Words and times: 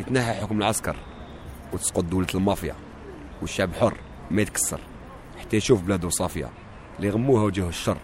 يتنحى 0.00 0.34
حكم 0.34 0.58
العسكر 0.58 0.96
وتسقط 1.72 2.04
دولة 2.04 2.26
المافيا 2.34 2.74
والشعب 3.40 3.74
حر 3.74 3.96
ما 4.30 4.42
يتكسر. 4.42 4.80
حتى 5.40 5.56
يشوف 5.56 5.82
بلاده 5.82 6.08
صافية 6.08 6.48
اللي 6.98 7.10
غموها 7.10 7.42
وجهه 7.42 7.68
الشر. 7.68 7.98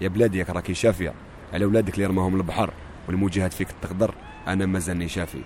يا 0.00 0.08
بلادي 0.08 0.42
راكي 0.42 0.74
شافية 0.74 1.14
على 1.52 1.64
ولادك 1.64 1.94
اللي 1.94 2.06
رماهم 2.06 2.36
البحر 2.36 2.72
والمجاهد 3.08 3.52
فيك 3.52 3.68
تقدر 3.82 4.14
أنا 4.46 4.66
مازالني 4.66 5.08
شافي. 5.08 5.42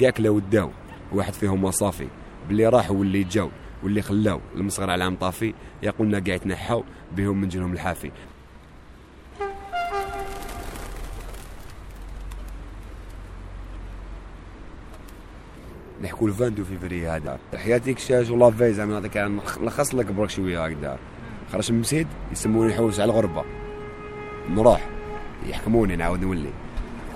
كاك 0.00 0.20
لو 0.20 0.38
داو 0.38 0.70
واحد 1.12 1.32
فيهم 1.32 1.64
وصافي 1.64 2.08
باللي 2.48 2.66
راحوا 2.66 2.96
واللي 2.96 3.24
جاو 3.24 3.50
واللي 3.82 4.02
خلاو 4.02 4.40
المصغر 4.54 4.90
على 4.90 5.04
عام 5.04 5.16
طافي 5.16 5.54
يقولنا 5.82 6.18
قاعد 6.18 6.28
يتنحاو 6.28 6.84
بهم 7.16 7.40
من 7.40 7.48
جنهم 7.48 7.72
الحافي. 7.72 8.10
نحكوا 16.02 16.28
الفاندو 16.28 16.64
فيفري 16.64 17.08
هذا. 17.08 17.38
حياتي 17.56 17.94
شاج 17.98 18.32
ولا 18.32 18.50
في 18.50 18.72
زعما 18.72 18.98
هذاك 18.98 19.16
نلخص 19.60 19.94
لك 19.94 20.12
برك 20.12 20.30
شوية 20.30 20.64
هكذا. 20.64 20.98
خرج 21.52 21.72
من 21.72 21.80
مسيد 21.80 22.06
يسموني 22.32 22.72
نحوس 22.72 23.00
على 23.00 23.12
الغربة. 23.12 23.44
نروح. 24.50 24.88
يحكموني 25.46 25.96
نعاود 25.96 26.20
نولي. 26.20 26.50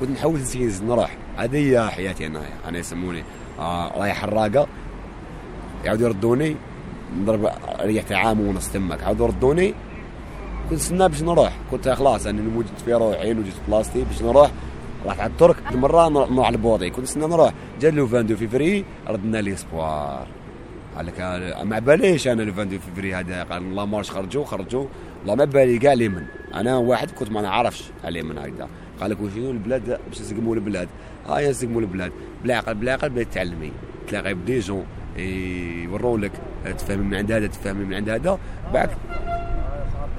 كنت 0.00 0.10
نحوس 0.10 0.40
نسيز 0.40 0.82
نروح. 0.82 1.16
هذه 1.36 1.56
هي 1.56 1.90
حياتي 1.90 2.26
أنا 2.26 2.40
أنا 2.68 2.78
يسموني. 2.78 3.24
آه 3.58 3.98
رايح 3.98 4.16
حراقه 4.16 4.66
يعاودوا 5.84 6.08
يردوني. 6.08 6.56
نضرب 7.18 7.50
ريحت 7.80 8.12
عام 8.12 8.40
ونص 8.40 8.68
تمك 8.68 9.02
عاودوا 9.02 9.26
يردوني. 9.26 9.74
كنت 10.70 10.78
نستنى 10.78 11.08
باش 11.08 11.22
نروح. 11.22 11.56
كنت 11.70 11.88
خلاص 11.88 12.26
أنا 12.26 12.56
وجدت 12.56 12.80
في 12.84 12.94
روحي 12.94 13.32
وجدت 13.32 13.60
بلاصتي 13.68 14.04
باش 14.04 14.22
نروح. 14.22 14.50
رحت 15.06 15.20
على 15.20 15.30
الترك 15.30 15.56
مرة 15.72 16.08
نروح 16.08 16.50
لبوطي 16.50 16.90
كنت 16.90 17.04
نستنى 17.04 17.26
نروح. 17.26 17.52
جا 17.80 17.90
لو 17.90 18.06
22 18.06 18.36
فيفري 18.36 18.84
ردنا 19.08 19.38
لي 19.38 19.56
سبوار. 19.56 20.26
قال 20.96 21.06
لك 21.06 21.20
ما 21.64 21.78
باليش 21.78 22.28
أنا 22.28 22.42
لو 22.42 22.50
22 22.50 22.80
فيفري 22.80 23.14
هذا. 23.14 23.42
قال 23.42 23.76
لا 23.76 23.84
مارش 23.84 24.10
خرجوا 24.10 24.44
خرجوا. 24.44 24.86
لا 25.26 25.34
ما 25.34 25.44
بالي. 25.44 25.78
كاع 25.78 25.92
لي 25.92 26.08
من؟ 26.08 26.24
أنا 26.54 26.76
واحد 26.76 27.10
كنت 27.10 27.30
ما 27.30 27.40
نعرفش 27.42 27.84
علي 28.04 28.22
من 28.22 28.38
هكذا 28.38 28.68
قال 29.00 29.10
لك 29.10 29.20
وشنو 29.20 29.50
البلاد؟ 29.50 29.98
باش 30.08 30.20
نسقموا 30.20 30.54
البلاد. 30.54 30.88
ها 31.26 31.38
يا 31.38 31.50
نسقموا 31.50 31.80
البلاد. 31.80 32.12
بالعقل 32.42 32.74
بالعقل 32.74 33.10
بدا 33.10 33.22
تعلمي. 33.22 33.72
تلاقي 34.08 34.34
بدي 34.34 34.58
جون 34.58 34.84
يورون 35.16 36.20
لك. 36.20 36.32
تفهمي 36.78 37.02
من 37.02 37.14
عند 37.14 37.32
هذا 37.32 37.46
تفهمي 37.46 37.84
من 37.84 37.94
عند 37.94 38.08
هذا. 38.08 38.38
بعد 38.74 38.90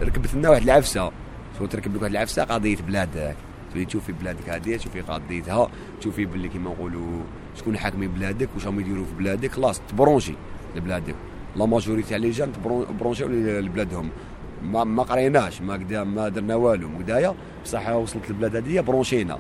ركبت 0.02 0.34
لنا 0.34 0.50
واحد 0.50 0.64
العفسة. 0.64 1.12
شو 1.60 1.66
تركب 1.66 1.96
لك 1.96 2.02
واحد 2.02 2.12
العفسة 2.12 2.44
قضية 2.44 2.78
بلادك. 2.88 3.36
تولي 3.74 3.86
تشوفي 3.86 4.12
بلادك 4.12 4.50
هذه 4.50 4.76
تشوفي 4.76 5.02
قضيتها 5.02 5.70
تشوفي 6.00 6.26
باللي 6.26 6.48
كيما 6.48 6.70
نقولوا 6.72 7.22
شكون 7.56 7.78
حاكمين 7.78 8.12
بلادك 8.12 8.50
واش 8.56 8.66
راهم 8.66 8.80
يديروا 8.80 9.06
في 9.06 9.14
بلادك 9.14 9.52
خلاص 9.52 9.82
تبرونشي 9.90 10.34
لبلادك. 10.76 11.16
لا 11.56 11.66
ماجوريتي 11.66 12.10
تاع 12.10 12.18
لي 12.18 12.30
جان 12.30 12.52
تبرونشيو 13.00 13.28
لبلادهم. 13.28 14.10
ما 14.64 14.84
ما 14.84 15.04
قريناش 15.04 15.62
ما 15.62 15.74
قدا 15.74 16.04
ما 16.04 16.30
درنا 16.30 16.56
والو. 16.56 16.90
قدايا 16.98 17.36
بصح 17.64 17.90
وصلت 17.90 18.30
البلاد 18.30 18.56
هذه 18.56 18.80
برونشينا. 18.80 19.38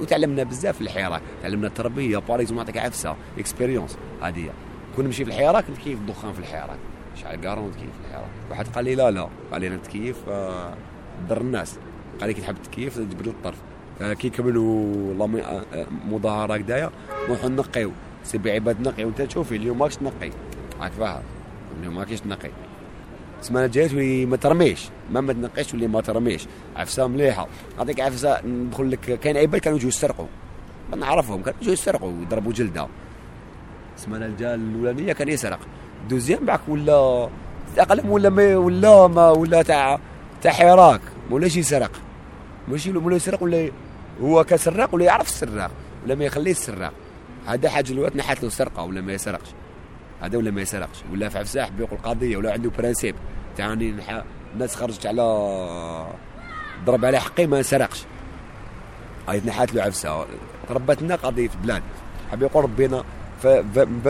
وتعلمنا 0.00 0.42
بزاف 0.42 0.76
في 0.76 0.80
الحراك 0.80 1.22
تعلمنا 1.42 1.66
التربية 1.66 2.18
باريزون 2.18 2.56
نعطيك 2.56 2.76
عفسة 2.76 3.16
اكسبيريونس 3.38 3.98
هذه 4.22 4.50
كون 4.96 5.04
نمشي 5.04 5.24
في 5.24 5.30
الحراك 5.30 5.70
نتكيف 5.70 5.98
الدخان 5.98 6.32
في 6.32 6.38
الحراك 6.38 6.78
شعل 7.22 7.36
كارون 7.36 7.70
تكيف 7.70 7.82
في 7.82 8.08
الحراك 8.08 8.30
واحد 8.50 8.68
قال 8.68 8.84
لي 8.84 8.94
لا 8.94 9.10
لا. 9.10 9.28
قال 9.52 9.60
لي 9.60 9.68
أنا 9.68 9.76
نتكيف 9.76 10.16
آه، 10.28 10.74
ضر 11.28 11.40
الناس. 11.40 11.78
كي 12.26 12.40
تحب 12.40 12.56
تكيف 12.62 12.96
تجبد 12.96 13.26
الطرف 13.26 13.56
آه، 14.00 14.12
كي 14.12 14.30
كملوا 14.30 15.14
آه، 15.24 15.86
مظاهرة 16.08 16.54
هكذايا. 16.54 16.90
نروحوا 17.28 17.48
نقيو. 17.48 17.90
سيبي 18.24 18.50
عباد 18.52 18.80
نقي 18.80 19.04
وانت 19.04 19.22
تشوفي 19.22 19.56
اليوم 19.56 19.78
ماكش 19.78 19.96
تنقي. 19.96 20.30
راك 20.80 20.92
فاهم 20.92 21.22
اليوم 21.80 21.96
ماكش 21.96 22.20
تنقي. 22.20 22.50
السمانة 23.40 23.66
الجايه 23.66 23.88
تولي 23.88 24.26
ما 24.26 24.36
ترميش. 24.36 24.88
ما 25.10 25.20
ما 25.20 25.32
تنقيش 25.32 25.66
تولي 25.66 25.86
ما 25.86 26.00
ترميش. 26.00 26.46
عفسة 26.76 27.06
مليحة. 27.06 27.48
نعطيك 27.78 28.00
عفسة 28.00 28.46
ندخل 28.46 28.90
لك. 28.90 29.00
كاين 29.00 29.36
عباد 29.36 29.60
كانوا 29.60 29.78
يجوا 29.78 29.88
يسرقوا 29.88 30.26
نعرفهم. 30.96 31.42
كانوا 31.42 31.60
يجوا 31.62 31.72
يسرقوا 31.72 32.12
يضربوا 32.22 32.52
جلدة. 32.52 32.86
السمانة 33.96 34.26
الجايه 34.26 34.54
الأولانية 34.54 35.12
كان 35.12 35.28
يسرق. 35.28 35.58
دوزيام 36.10 36.44
بعك 36.44 36.60
ولا 36.68 37.28
اقلم 37.78 38.10
ولا 38.10 38.28
ما 38.28 38.56
ولا 38.56 39.06
ما 39.06 39.30
ولا 39.30 39.62
تاع 39.62 40.00
تاع 40.42 40.52
حراك. 40.52 41.00
ولاش 41.30 41.56
يسرق؟ 41.56 41.90
ماشي 42.70 42.90
ولا 42.90 43.16
يسرق 43.16 43.42
ولا 43.42 43.70
هو 44.22 44.44
كسراق 44.44 44.94
ولا 44.94 45.04
يعرف 45.04 45.28
السراق 45.28 45.70
ولا 46.04 46.14
ما 46.14 46.24
يخليه 46.24 46.50
السراق. 46.50 46.92
هذا 47.46 47.70
حاجة 47.70 47.92
الوقت 47.92 48.16
نحات 48.16 48.42
له 48.42 48.48
سرقة 48.48 48.82
ولا 48.82 49.00
ما 49.00 49.12
يسرقش. 49.12 49.48
هذا 50.20 50.38
ولا 50.38 50.50
ما 50.50 50.60
يسرقش. 50.60 50.98
ولا 51.12 51.28
في 51.28 51.38
عفساح 51.38 51.68
بيقول 51.68 51.98
قضية 51.98 52.36
ولا 52.36 52.52
عنده 52.52 52.70
برانسيب. 52.78 53.14
تعني 53.56 53.94
الناس 54.54 54.76
خرجت 54.76 55.06
على 55.06 55.22
ضرب 56.84 57.04
على 57.04 57.20
حقي 57.20 57.46
ما 57.46 57.62
سرقش. 57.62 58.04
هاي 59.28 59.42
نحات 59.46 59.74
له 59.74 59.82
عفسة. 59.82 60.26
تربتنا 60.68 61.14
قضية 61.14 61.50
بلاد. 61.62 61.82
حبي 62.32 62.44
يقول 62.44 62.64
ربينا 62.64 63.04
في 63.42 63.64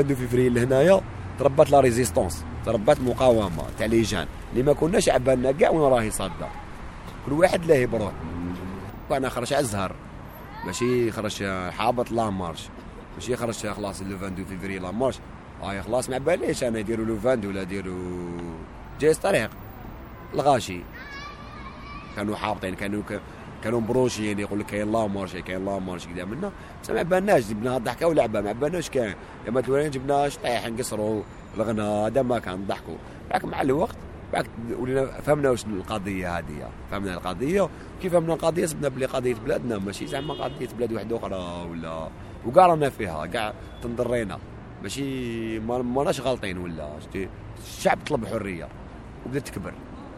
فيفري 0.05 0.49
لهنايا 0.49 1.01
تربت 1.39 1.71
لا 1.71 1.81
ريزيستونس. 1.81 2.45
تربت 2.67 3.01
مقاومة 3.01 3.63
تاع 3.79 3.87
لي 3.87 4.03
جان 4.03 4.27
اللي 4.53 4.63
ما 4.63 4.73
كناش 4.73 5.09
عبالنا 5.09 5.53
كاع 5.53 5.71
وين 5.71 5.93
راهي 5.93 6.11
صادة. 6.11 6.49
كل 7.27 7.33
واحد 7.33 7.65
له 7.65 7.87
بروح 7.87 8.13
وأنا 9.11 9.29
خرج 9.29 9.53
على 9.53 9.61
الزهر 9.63 9.93
ماشي 10.67 11.11
خرج 11.13 11.45
حابط 11.71 12.11
لا 12.11 12.31
مارش. 12.31 12.69
ماشي 13.15 13.37
خرج 13.37 13.67
خلاص 13.67 14.03
لو 14.03 14.17
22 14.17 14.45
فيفري 14.45 14.79
لا 14.79 14.91
مارش. 14.91 15.19
هاي 15.63 15.83
خلاص 15.83 16.11
ما 16.11 16.19
باليش 16.19 16.65
أنا 16.65 16.79
يديروا 16.79 17.07
لو 17.07 17.19
ولا 17.25 17.63
يديروا 17.63 18.39
جايز 19.01 19.19
طريق. 19.19 19.51
الغاشي. 20.35 20.81
كانوا 22.17 22.37
حابطين 22.37 22.75
كانوا 22.75 23.03
كانوا 23.65 23.81
مبروشين 23.81 24.25
يعني 24.25 24.43
يقول 24.43 24.61
لك 24.61 24.67
كاين 24.67 24.93
la 24.93 25.07
marche 25.07 25.37
كاين 25.37 25.65
la 25.65 25.79
marche 25.79 26.07
كذا 26.07 26.25
منا 26.25 26.53
ما 26.89 27.03
بالناش 27.03 27.49
جبنا 27.49 27.79
ضحكة 27.79 28.07
ولعبة 28.07 28.41
ما 28.41 28.53
بالناش 28.53 28.91
كان 28.91 29.15
لما 29.47 29.61
تولين 29.61 29.91
جبنا 29.91 30.29
شطيح 30.29 30.67
نقصروا 30.67 31.23
الغنى 31.57 31.83
هذا 31.83 32.23
ما 32.23 32.39
كان 32.39 32.67
ضحكوا. 32.67 32.97
لكن 33.35 33.49
مع 33.49 33.63
الوقت 33.63 33.97
ولينا 34.79 35.07
فهمنا 35.07 35.51
واش 35.51 35.65
القضية 35.65 36.39
هذه. 36.39 36.71
فهمنا 36.91 37.15
القضية 37.15 37.69
كيف 38.03 38.13
فهمنا 38.13 38.35
القضية؟ 38.35 38.67
سبنا 38.67 38.89
بلي 38.89 39.07
قضية 39.07 39.35
بلادنا 39.35 39.79
ماشي 39.79 40.07
زعما 40.07 40.35
قضية 40.35 40.69
بلاد 40.79 40.93
واحدة 40.93 41.17
أخرى 41.17 41.69
ولا. 41.71 42.09
وكاع 42.47 42.67
رانا 42.67 42.91
فيها 42.91 43.27
كاع 43.27 43.55
تنضرينا. 43.83 44.39
ماشي 44.83 45.59
ما 45.59 45.83
ماناش 45.83 46.21
غالطين 46.21 46.59
ولا. 46.59 46.89
الشعب 47.59 47.99
طلب 48.07 48.23
الحريه 48.23 48.69
وبدأت 49.27 49.49
تكبر. 49.49 49.73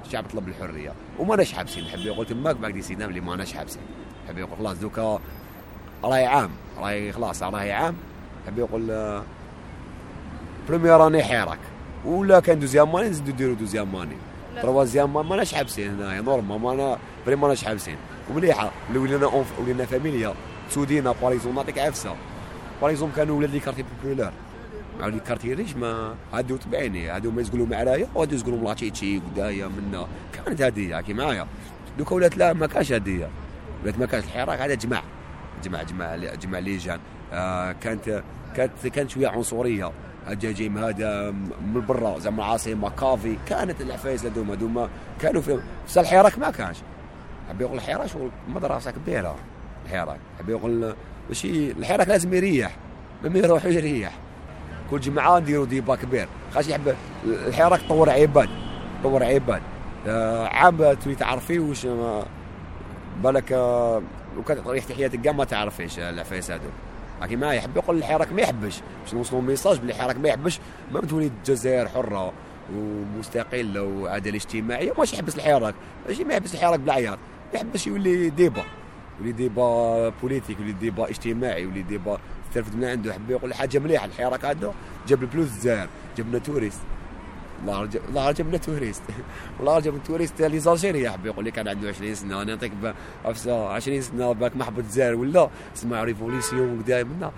الشعب 0.07 0.25
طلب 0.33 0.49
الحرية. 0.49 0.93
وماناش 1.19 1.53
حابسين. 1.53 1.85
نحب 1.85 2.01
يقول 2.01 2.27
تماك 2.27 2.57
بعد 2.57 2.81
سيدنا 2.81 3.05
اللي 3.05 3.21
ماناش 3.21 3.53
حابسين. 3.53 3.83
نحب 4.25 4.39
يقول 4.39 4.59
خلاص 4.59 4.79
دوكا 4.79 5.21
راهي 6.05 6.27
عام. 6.27 6.51
راهي 6.79 7.13
خلاص 7.13 7.43
راهي 7.43 7.73
عام. 7.73 7.95
نحب 8.45 8.59
يقول 8.59 9.23
première 10.69 11.07
année 11.07 11.23
حراك. 11.23 11.59
ولا 12.05 12.41
كان 12.41 12.59
deuxième 12.59 12.93
ماني 12.93 13.09
نزيدو 13.09 13.33
نديرو 13.33 13.55
deuxième 13.55 13.93
ماني 13.93 14.17
troisième 14.63 15.13
ما 15.13 15.23
ماناش 15.23 15.55
حابسين 15.55 15.91
هنايا 15.91 16.21
normal 16.21 16.61
مانا 16.61 16.99
فري 17.27 17.37
ماناش 17.37 17.65
حابسين. 17.65 17.97
ومليحة 18.31 18.71
ولينا 18.95 19.45
ولينا 19.59 19.85
فاميليا 19.85 20.35
تسودينا 20.71 21.15
par 21.23 21.32
exemple 21.32 21.55
نعطيك 21.55 21.79
عفسة. 21.79 22.17
par 22.83 22.92
exemple 22.92 23.13
كانوا 23.17 23.39
ولاد 23.39 23.51
les 23.51 23.61
quartiers 23.61 23.85
populaires. 24.03 24.33
مع 25.01 25.07
les 25.07 25.21
quartiers 25.21 25.55
riches 25.55 25.77
ما 25.77 26.15
هادو 26.33 26.57
تبعيني 26.57 27.11
هادو 27.11 27.31
ما 27.31 27.41
يزقلوا 27.41 27.67
معايا 27.67 28.09
وهادو 28.15 28.35
يزقلوا 28.35 28.59
ملاتشيتشي 28.59 29.19
قدايا 29.19 29.69
منا. 29.69 30.07
كانت 30.33 30.63
هادية 30.63 31.01
كي 31.01 31.15
معايا. 31.15 31.47
دوكا 31.99 32.15
ولات 32.15 32.37
لا 32.37 32.53
ما 32.53 32.67
كانش 32.67 32.93
هادية. 32.93 33.29
ولات 33.83 33.99
ما 33.99 34.07
كانش 34.07 34.25
الحراك 34.25 34.61
هذا 34.61 34.75
جمع 34.75 35.03
جمع 35.65 35.83
جمع 35.83 36.17
جمع 36.17 36.59
les 36.59 36.77
gens. 36.77 37.01
آه 37.33 37.73
كانت 37.73 38.23
كانت 38.57 38.87
كانت 38.87 39.11
شوية 39.11 39.29
عنصرية. 39.29 39.93
الجاجيم 40.29 40.79
هذا 40.79 41.31
من 41.75 41.87
برا 41.89 42.19
زعما 42.19 42.45
العاصمه 42.45 42.91
كافي. 42.91 43.37
كانت 43.49 43.81
العفايس 43.81 44.25
هذوما 44.25 44.55
هذوما 44.55 44.89
كانوا 45.21 45.43
في 45.43 45.61
بس 45.89 45.99
الحراك 45.99 46.39
ما 46.39 46.51
كانش. 46.51 46.77
حب 47.49 47.61
يقول 47.61 47.77
الحراك 47.77 48.07
شغل 48.07 48.31
مدرسه 48.49 48.91
كبيره 48.91 49.37
الحراك 49.87 50.19
حب 50.39 50.49
يقول 50.49 50.95
ماشي 51.29 51.71
الحراك 51.71 52.09
لازم 52.09 52.35
يريح. 52.35 52.77
لما 53.23 53.39
يروح 53.39 53.65
يريح. 53.65 54.13
كل 54.91 55.01
جمعه 55.01 55.39
نديروا 55.39 55.67
ديبا 55.67 55.97
كبير. 55.97 56.29
خاش 56.55 56.69
يحب 56.69 56.95
الحراك 57.25 57.81
طور 57.89 58.11
عباد. 58.11 58.49
طور 59.03 59.25
عباد. 59.25 59.63
آه 60.07 60.47
عام 60.47 60.77
تولي 60.77 61.17
تعرفي 61.17 61.59
واش 61.59 61.87
بالك 63.23 63.53
آه 63.53 64.03
وكانت 64.39 64.67
ريحة 64.67 64.95
حياتك 64.95 65.21
كاع 65.21 65.33
ما 65.33 65.45
تعرفيش 65.45 65.99
العفايس 65.99 66.51
هذو. 66.51 66.71
لكن 67.23 67.39
ما 67.39 67.55
يحب 67.55 67.77
يقول 67.77 67.99
الحراك 67.99 68.33
ما 68.33 68.43
يحبش. 68.43 68.81
باش 69.05 69.15
نوصلوا 69.15 69.43
ميساج 69.43 69.79
بلي 69.79 69.93
الحراك 69.93 70.17
ما 70.17 70.29
يحبش 70.29 70.59
ما 70.93 71.01
تولي 71.01 71.27
الجزائر 71.27 71.89
حرة 71.89 72.33
ومستقلة 72.77 73.83
وعداله 73.83 74.37
اجتماعيه 74.37 74.93
ماشي 74.99 75.15
يحبس 75.17 75.37
الحراك؟ 75.37 75.75
ماشي 76.09 76.25
ما 76.25 76.33
يحبس 76.35 76.55
الحراك 76.55 76.81
بالعياط 76.81 77.19
يحبس 77.55 77.87
يولي 77.87 78.31
débat 78.31 78.63
يولي 79.21 79.33
débat 79.33 80.09
politique 80.09 80.59
يولي 80.61 80.73
débat 80.73 81.09
اجتماعي 81.11 81.63
يولي 81.63 81.83
débat 81.83 82.19
ترفد 82.55 82.77
من 82.77 82.85
عنده 82.85 83.13
حب 83.13 83.31
يقول 83.31 83.55
حاجة 83.55 83.79
مليحة. 83.79 84.05
الحراك 84.07 84.45
هذا 84.45 84.75
جاب 85.09 85.23
الفلوس 85.23 85.49
الجزائر 85.49 85.89
جبنا 86.19 86.39
touristes 86.39 86.81
الله 87.63 87.81
رجب 87.81 88.35
جبنا 88.35 88.57
touristes 88.57 89.03
والله 89.59 89.81
جاب 89.81 89.95
touristes 90.05 90.41
les 90.41 90.59
Algériens 90.59 91.11
حب 91.11 91.27
يقول 91.27 91.45
لي 91.45 91.51
كان 91.51 91.69
عنده 91.69 91.89
20 91.89 92.15
سنة 92.15 92.43
أنا 92.43 92.55
نعطيك 92.55 92.73
20 93.25 94.01
سنة 94.01 94.33
باك 94.33 94.57
ما 94.57 94.65
حبت 94.65 94.79
الجزائر 94.79 95.15
ولا؟ 95.15 95.51
اسمع 95.77 96.05
révolution 96.05 96.85
دائما 96.85 97.33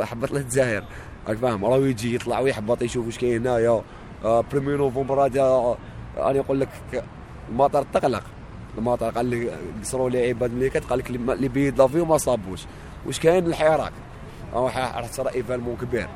حبط 0.00 0.32
له 0.32 0.40
الجزائر. 0.40 0.84
راك 1.28 1.36
فاهم؟ 1.36 1.64
راه 1.64 1.78
يجي 1.78 2.14
يطلع 2.14 2.38
ويحبط 2.38 2.82
يشوف 2.82 3.06
واش 3.06 3.18
كاين 3.18 3.46
هنايا. 3.46 3.82
premier 4.24 4.76
novembre 4.76 5.26
هذا 5.26 5.76
أنا 6.16 6.38
نقول 6.38 6.60
لك 6.60 6.68
المطار 7.48 7.86
تقلق. 7.92 8.22
المطار 8.78 9.12
قال 9.12 9.26
لي 9.26 9.50
قصروا 9.80 10.10
لي 10.10 10.28
عباد 10.28 10.52
مليكات 10.52 10.84
قال 10.84 10.98
لك 10.98 11.10
les 11.10 11.48
billets 11.48 11.78
d'avion 11.78 12.04
ما 12.04 12.18
صابوش. 12.18 12.60
واش 13.06 13.20
كاين؟ 13.20 13.46
الحراك. 13.46 13.92
راح 14.52 15.06
تصير 15.06 15.34
événement 15.34 15.76
كبير. 15.76 16.08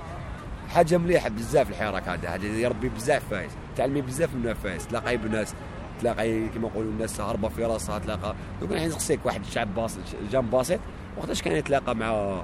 حاجة 0.68 0.98
مليحه 0.98 1.28
بزاف 1.28 1.70
الحراك 1.70 2.08
هذا. 2.08 2.28
هذا 2.28 2.46
يربي 2.46 2.88
بزاف 2.88 3.22
فايز. 3.30 3.50
تعلمي 3.76 4.00
بزاف 4.00 4.34
من 4.34 4.54
فايز 4.54 4.86
تلاقي 4.86 5.16
بناس 5.16 5.54
تلاقي 6.00 6.48
كما 6.48 6.68
نقولوا 6.68 6.90
الناس 6.90 7.20
هربه 7.20 7.48
في 7.48 7.64
راسها 7.64 7.98
تلاقى 7.98 8.34
دوك 8.60 8.72
الحين 8.72 8.88
نسقسيك 8.88 9.26
واحد 9.26 9.40
الشعب 9.40 9.74
باسط 9.74 10.00
جام 10.32 10.46
باسط. 10.46 10.78
وقتاش 11.16 11.42
كان 11.42 11.56
يتلاقى 11.56 11.96
مع 11.96 12.42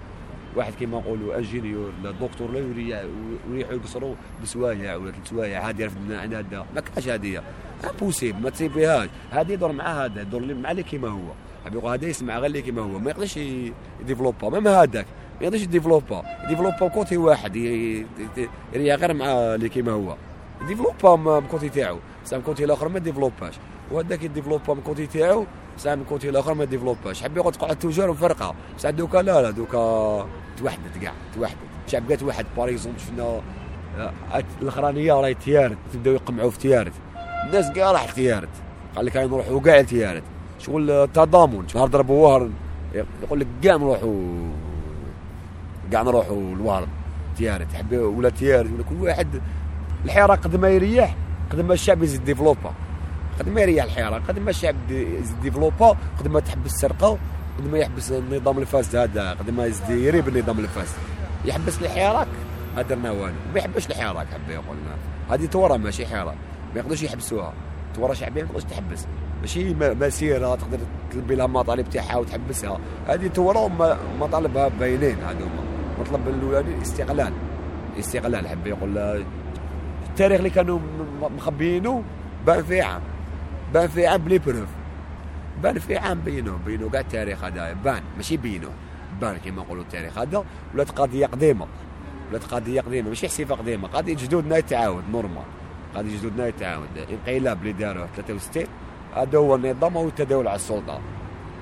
واحد 0.56 0.74
كيما 0.74 0.98
نقولوا 0.98 1.38
ingénieur 1.38 1.92
لا 2.02 2.10
دكتور 2.10 2.50
لا 2.50 2.58
يريحوا 2.58 3.72
يقصروا 3.74 4.14
بسوايع 4.42 4.96
ولا 4.96 5.12
ثلاث 5.12 5.28
سوايع. 5.28 5.68
هذه 5.68 5.90
عند 6.10 6.34
هذا. 6.34 6.66
ما 6.74 6.80
كاش 6.80 7.08
هذه 7.08 7.42
impossible 7.90 8.42
ما 8.42 8.50
تسيبيهاش 8.50 9.08
هذه 9.30 9.52
يدور 9.52 9.72
مع 9.72 10.04
هذا 10.04 10.20
يدور 10.20 10.54
مع 10.54 10.70
اللي 10.70 10.82
كيما 10.82 11.08
هو. 11.08 11.88
هذا 11.88 12.06
يسمع 12.06 12.36
غير 12.38 12.46
اللي 12.46 12.62
كيما 12.62 12.82
هو. 12.82 12.98
ما 12.98 13.10
يقدرش 13.10 13.36
ي 14.00 14.05
développer 14.05 14.48
même 14.48 14.68
هذاك 14.68 15.06
ما 15.40 15.44
يقدرش 15.46 15.62
ي 15.62 15.68
développer 15.68 16.22
ي 16.44 16.48
développer 16.48 16.88
côté 16.88 17.16
واحد 17.16 17.56
يريح 17.56 18.96
غير 18.96 19.14
مع 19.14 19.26
اللي 19.26 19.68
كيما 19.68 19.92
هو. 19.92 20.14
ي 20.62 20.69
développer 20.69 21.38
ب 21.38 21.44
côté 21.44 21.68
تاعو. 21.68 21.98
بصح 22.24 22.36
ال 22.36 22.42
côté 22.42 22.64
الآخر 22.64 22.88
ما 22.88 22.98
ديفلوباش 22.98 23.54
وهذاك 23.90 24.22
ي 24.22 24.27
développer 24.27 24.72
من 24.74 24.78
ال 24.78 24.84
côté 24.84 25.06
تاعو 25.06 25.46
بصح 25.76 25.90
من 25.90 26.00
ال 26.00 26.06
côté 26.06 26.28
الآخر 26.28 26.54
ما 26.54 26.64
ديفلوباش 26.64 27.22
حب 27.22 27.36
يقعد 27.36 27.52
تقعد 27.52 27.78
toujours 27.78 28.14
فرقه 28.14 28.54
بصح 28.76 28.90
دوكا 28.90 29.18
لا 29.18 29.42
لا 29.42 29.50
دوكا 29.50 30.26
توحدت 30.58 30.98
كاع 31.02 31.12
توحدت. 31.34 31.56
الشعب 31.86 32.08
قالت 32.08 32.22
واحد 32.22 32.46
exemple 32.58 33.00
شفنا 33.00 33.40
آه، 33.98 34.12
الأخرانية 34.62 35.12
راهي 35.12 35.34
تيارت. 35.34 35.76
تبداو 35.92 36.14
يقمعوا 36.14 36.50
في 36.50 36.58
تيارت. 36.58 36.92
الناس 37.46 37.70
كاع 37.72 37.92
راح 37.92 38.12
تيارت. 38.12 38.48
قال 38.96 39.06
لك 39.06 39.16
نروحوا 39.16 39.60
كاع 39.60 39.80
لتيارت. 39.80 40.22
شغل 40.58 41.08
تضامن. 41.14 41.68
شهر 41.68 41.86
ضربوا 41.86 42.28
وهر 42.28 42.50
يقول 43.22 43.40
لك 43.40 43.46
كاع 43.62 43.76
نروحوا 43.76 44.14
كاع 45.92 46.02
نروحوا 46.02 46.54
لوهر 46.54 46.88
تيارت 47.36 47.72
حب 47.74 47.92
ولا 47.92 48.30
تيارت 48.30 48.72
ولا 48.72 48.82
كل 48.82 48.94
واحد 48.94 49.40
الحراك 50.04 50.34
قد 50.34 50.56
ما 50.56 50.68
يريح 50.68 51.16
قد 51.52 51.60
ما 51.60 51.74
الشعب 51.74 52.02
يزيد 52.02 52.24
développer. 52.24 52.72
قد 53.38 53.48
ما 53.48 53.60
يريح 53.60 53.84
الحراك 53.84 54.22
قد 54.28 54.38
ما 54.38 54.50
الشعب 54.50 54.76
يزيد 54.90 55.40
développer 55.42 55.96
قد 56.18 56.28
ما 56.28 56.40
تحبس 56.40 56.74
السرقة 56.74 57.18
قد 57.58 57.66
ما 57.72 57.78
يحبس 57.78 58.12
النظام 58.12 58.58
الفاسد 58.58 58.96
هذا 58.96 59.30
قد 59.30 59.50
ما 59.50 59.66
يزيد 59.66 59.90
يريب 59.90 60.28
النظام 60.28 60.58
الفاسد 60.58 60.96
يحبس 61.44 61.78
الحراك 61.82 62.28
ما 62.76 62.82
درنا 62.82 63.10
والو 63.10 63.34
ما 63.54 63.58
يحبش 63.58 63.86
الحراك 63.86 64.26
حب 64.26 64.50
يقول 64.50 64.76
هذه 65.30 65.46
ثورة 65.46 65.76
ماشي 65.76 66.06
حراك 66.06 66.36
ما 66.74 66.80
يقدروش 66.80 67.02
يحبسوها. 67.02 67.52
ثورة 67.94 68.14
شعبية 68.14 68.42
ما 68.42 68.48
تقدرش 68.48 68.64
تحبس. 68.64 69.06
ماشي 69.40 69.74
مسيره 69.74 70.54
تقدر 70.54 70.78
تلبي 71.12 71.34
لها 71.34 71.46
المطالب 71.46 71.90
تاعها 71.90 72.16
وتحبسها. 72.16 72.78
هذه 73.08 73.26
ثورة 73.26 73.68
مطالبها 74.20 74.68
باينين 74.68 75.16
هذوما. 75.18 75.67
مطلب 76.00 76.28
الاولاني 76.28 76.74
الاستقلال 76.74 77.32
الاستقلال 77.94 78.48
حب 78.48 78.66
يقول 78.66 79.24
التاريخ 80.08 80.38
اللي 80.38 80.50
كانوا 80.50 80.78
مخبيينه 81.36 82.02
بان 82.46 82.62
في 82.62 82.80
عام. 82.80 83.00
بان 83.74 83.88
في 83.88 84.06
عام 84.06 84.20
ب 84.20 84.25
les 84.25 84.38
preuves 84.38 84.68
بان 85.62 85.78
في 85.78 85.96
عام 85.96 86.20
بينوه 86.20 86.58
بينوه 86.66 86.90
كاع 86.90 87.00
التاريخ 87.00 87.44
هذا. 87.44 87.72
بان. 87.72 88.02
ماشي 88.16 88.36
بينوه 88.36 88.70
بان 89.20 89.36
كما 89.36 89.62
نقولوا 89.62 89.82
التاريخ 89.82 90.18
هذا. 90.18 90.44
ولات 90.74 90.90
قضية 90.90 91.26
قديمة. 91.26 91.66
ولات 92.30 92.44
قضية 92.44 92.80
قديمة. 92.80 93.08
ماشي 93.08 93.28
حسيفة 93.28 93.54
قديمة. 93.54 93.88
قضية 93.88 94.14
جدودنا 94.14 94.56
يتعاود. 94.56 95.02
normal. 95.12 95.42
قضية 95.94 96.18
جدودنا 96.18 96.46
يتعاود. 96.46 96.88
انقلاب 97.10 97.62
اللي 97.62 97.72
داروه 97.72 98.08
63 98.16 98.66
هذا 99.16 99.38
هو 99.38 99.54
النظام 99.54 99.96
هو 99.96 100.08
التداول 100.08 100.48
على 100.48 100.56
السلطة. 100.56 101.00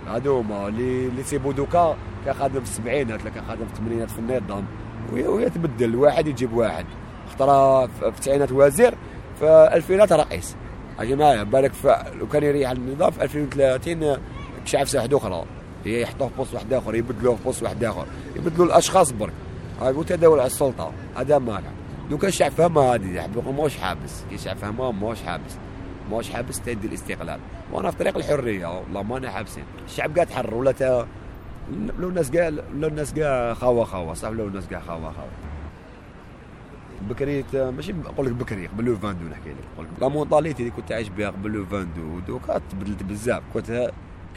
هادو 0.06 0.38
هما 0.38 0.68
اللي 0.68 1.06
اللي 1.06 1.22
تيبو 1.22 1.52
دوكا 1.52 1.96
كان 2.24 2.34
خادم 2.34 2.60
في 2.60 2.70
السبعينات 2.70 3.22
ولا 3.22 3.30
كان 3.30 3.44
خادم 3.48 3.66
في 3.66 3.72
الثمانينات 3.72 4.10
في 4.10 4.18
النظام. 4.18 4.64
ويتبدل 5.12 5.96
واحد 5.96 6.26
يجيب 6.26 6.52
واحد. 6.52 6.86
اختار 7.28 7.88
في 7.88 8.08
التسعينات 8.08 8.52
وزير 8.52 8.94
في 9.38 9.70
الألفينات 9.72 10.12
رئيس. 10.12 10.56
يا 10.98 11.04
جماعة 11.04 11.42
بالك 11.42 11.72
لو 12.14 12.26
كان 12.26 12.42
يريح 12.42 12.70
النظام 12.70 13.10
في 13.10 13.22
2030 13.22 14.16
شعب 14.64 14.86
واحد 14.94 15.14
أخرى. 15.14 15.44
يحطوه 15.86 16.28
في 16.28 16.34
poste 16.36 16.54
واحد 16.54 16.72
آخر 16.72 16.94
يبدلوه 16.94 17.36
في 17.36 17.44
poste 17.44 17.62
واحد 17.62 17.84
آخر. 17.84 18.06
يبدلوا 18.36 18.66
الأشخاص 18.66 19.12
برك. 19.12 19.32
هاي 19.80 20.04
تداول 20.04 20.38
على 20.40 20.46
السلطة. 20.46 20.92
هذا 21.16 21.38
مانع 21.38 21.70
لو 22.10 22.18
كان 22.18 22.28
الشعب 22.28 22.50
فهمها 22.50 22.94
هذه 22.94 23.28
موش 23.36 23.76
حابس. 23.76 24.24
كي 24.30 24.34
الشعب 24.34 24.56
فهمها 24.56 24.90
موش 24.90 25.22
حابس. 25.22 25.56
موش 26.10 26.30
حابس 26.30 26.60
تدي 26.60 26.86
الاستقلال. 26.86 27.40
وأنا 27.72 27.90
في 27.90 27.96
طريق 27.98 28.16
الحرية 28.16 28.66
والله 28.78 29.02
ما 29.02 29.16
أنا 29.16 29.30
حابسين. 29.30 29.64
الشعب 29.86 30.14
قاعد 30.14 30.26
تحرر 30.26 30.54
ولا 30.54 30.72
تا؟ 30.72 31.06
لو 31.98 32.08
الناس 32.08 32.30
قاع 32.36 32.48
لو 32.48 32.88
الناس 32.88 33.18
قاع 33.18 33.54
خاوة 33.54 33.84
خاوة 33.84 34.14
صح؟ 34.14 34.28
لو 34.28 34.46
الناس 34.46 34.66
قاع 34.66 34.80
خاوة 34.80 35.12
خاوة. 35.12 35.28
بكري 37.08 37.44
ماشي 37.54 37.92
نقول 37.92 38.26
لك 38.26 38.32
بكري 38.32 38.66
قبل 38.66 38.84
le 38.84 38.96
vingt-deux 38.96 39.24
نحكي 39.28 39.48
لك. 39.50 39.56
نقول 39.74 39.86
لك 39.86 40.02
la 40.02 40.08
mentalité 40.08 40.62
اللي 40.62 40.70
كنت 40.76 40.92
عايش 40.92 41.08
بها 41.08 41.26
قبل 41.30 41.50
le 41.52 41.66
vingt-deux 41.66 42.18
دوكا 42.20 42.58
تبدلت 42.70 43.02
بزاف 43.02 43.42
كنت 43.54 43.92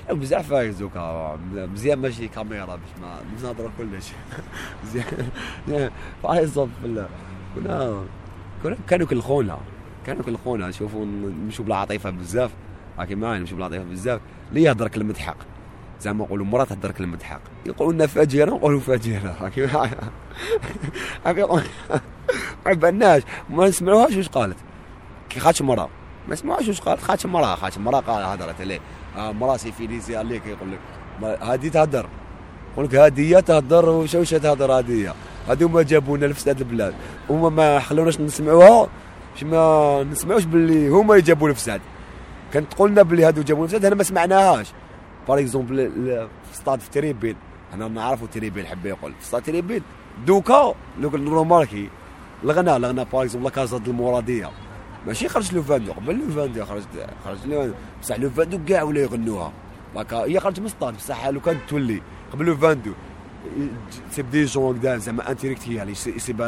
كان 0.07 0.19
بزاف 0.19 0.49
فايز 0.49 0.77
دوكا 0.77 1.37
مزيان 1.55 1.99
ماشي 1.99 2.27
كاميرا 2.27 2.65
باش 2.65 2.79
ما 3.01 3.19
نهضروا 3.43 3.69
كلش. 3.77 4.11
مزيان 4.83 5.91
فايز 6.23 6.59
كنا 7.55 8.03
كنا 8.63 8.77
كانوا 8.89 9.07
كلخونا 9.07 9.57
كانوا 10.09 10.23
كلخونا 10.23 10.67
نشوفوا 10.67 11.05
نمشوا 11.05 11.65
بالعاطفه 11.65 12.09
بزاف. 12.09 12.51
هاكي 12.99 13.15
معايا 13.15 13.39
نمشوا 13.39 13.55
بالعاطفه 13.57 13.83
بزاف. 13.83 14.21
لي 14.51 14.63
يهضر 14.63 14.87
كلمه 14.87 15.13
حق 15.13 15.37
زعما 16.01 16.25
نقولوا 16.25 16.45
مرة 16.45 16.63
تهضر 16.63 16.91
كلمة 16.91 17.19
حق 17.23 17.41
يقولوا 17.65 17.93
لنا 17.93 18.07
فاجرة 18.07 18.49
نقولوا 18.51 18.79
فاجرة. 18.79 19.35
هاكي 19.41 19.65
معايا 19.65 19.91
ما 21.25 21.63
عبالناش 22.65 23.21
ما 23.49 23.67
نسمعوهاش 23.67 24.15
واش 24.15 24.29
قالت. 24.29 24.57
كي 25.29 25.39
خاتش 25.39 25.61
مرة. 25.61 25.89
ما 26.27 26.33
نسمعوهاش 26.33 26.67
واش 26.67 26.81
قالت. 26.81 27.01
خاتش 27.01 27.25
مرة. 27.25 27.55
خاتش 27.55 27.77
مرة 27.77 27.97
قال 27.99 28.23
هضرت 28.23 28.61
عليه. 28.61 28.79
مرة 29.17 29.57
civilisée 29.57 30.17
عليك 30.17 30.41
يقول 30.45 30.69
لك 30.71 30.79
هادي 31.41 31.69
تهدر. 31.69 32.05
يقول 32.73 32.85
لك 32.85 32.95
هادية 32.95 33.39
تهدر 33.39 33.89
وش 33.89 34.15
وش 34.15 34.29
تهدر 34.29 34.71
هادية 34.71 35.13
هادو 35.49 35.67
ما 35.67 35.81
جابونا 35.81 36.25
لفساد 36.25 36.59
البلاد. 36.61 36.93
هما 37.29 37.49
ما 37.49 37.79
خلوناش 37.79 38.19
نسمعوها 38.19 38.89
باش 39.43 39.51
ما 39.51 40.03
نسمعوش 40.03 40.43
باللي 40.43 40.89
هما 40.89 41.15
يجابوا 41.15 41.49
الفساد 41.49 41.81
كانت 42.53 42.71
تقول 42.73 42.91
لنا 42.91 43.01
باللي 43.01 43.25
هادو 43.25 43.41
جابوا 43.41 43.63
الفساد 43.63 43.85
أنا 43.85 43.95
ما 43.95 44.03
سمعناهاش. 44.03 44.67
par 45.27 45.39
exemple 45.39 45.91
في 46.51 46.57
ستاد 46.57 46.79
في 46.79 46.89
tribune 46.89 47.35
أنا 47.73 47.87
نعرفوا 47.87 48.27
tribune 48.27 48.65
حب 48.65 48.85
يقول. 48.85 49.13
في 49.19 49.25
stade 49.25 49.41
tribune 49.43 49.81
دوكا 50.27 50.75
لو 50.99 51.09
normal 51.09 51.69
كي 51.69 51.89
الغنى 52.43 52.75
الغنى 52.75 53.05
par 53.05 53.23
exemple 53.23 53.45
La 53.45 53.51
Casa 53.51 53.77
المراديه 53.87 54.49
ماشي 55.07 55.29
خرج 55.29 55.55
le 55.55 55.63
vingt-deux 55.63 55.91
قبل 55.91 56.15
le 56.19 56.33
vingt-deux 56.35 56.65
خرج 56.65 56.83
خرج 57.25 57.37
le 57.45 57.73
بصح 58.01 58.19
لو 58.19 58.29
فاندو 58.29 58.59
كاع 58.67 58.83
ولا 58.83 59.01
يغنوها. 59.01 59.51
هي 60.11 60.39
خرجت 60.39 60.59
من 60.59 60.67
ستاد 60.67 60.93
بصح 60.95 61.27
لو 61.27 61.39
كانت 61.39 61.59
تولي 61.69 62.01
قبل 62.33 62.45
لو 62.45 62.57
فاندو 62.57 62.91
سيب 64.11 64.29
دي 64.31 64.45
جون 64.45 64.77
هكذا 64.77 64.97
زعما 64.97 65.31
انتيريكت 65.31 65.67
هي 65.67 65.75
يعني 65.75 65.91
يسيب 65.91 66.41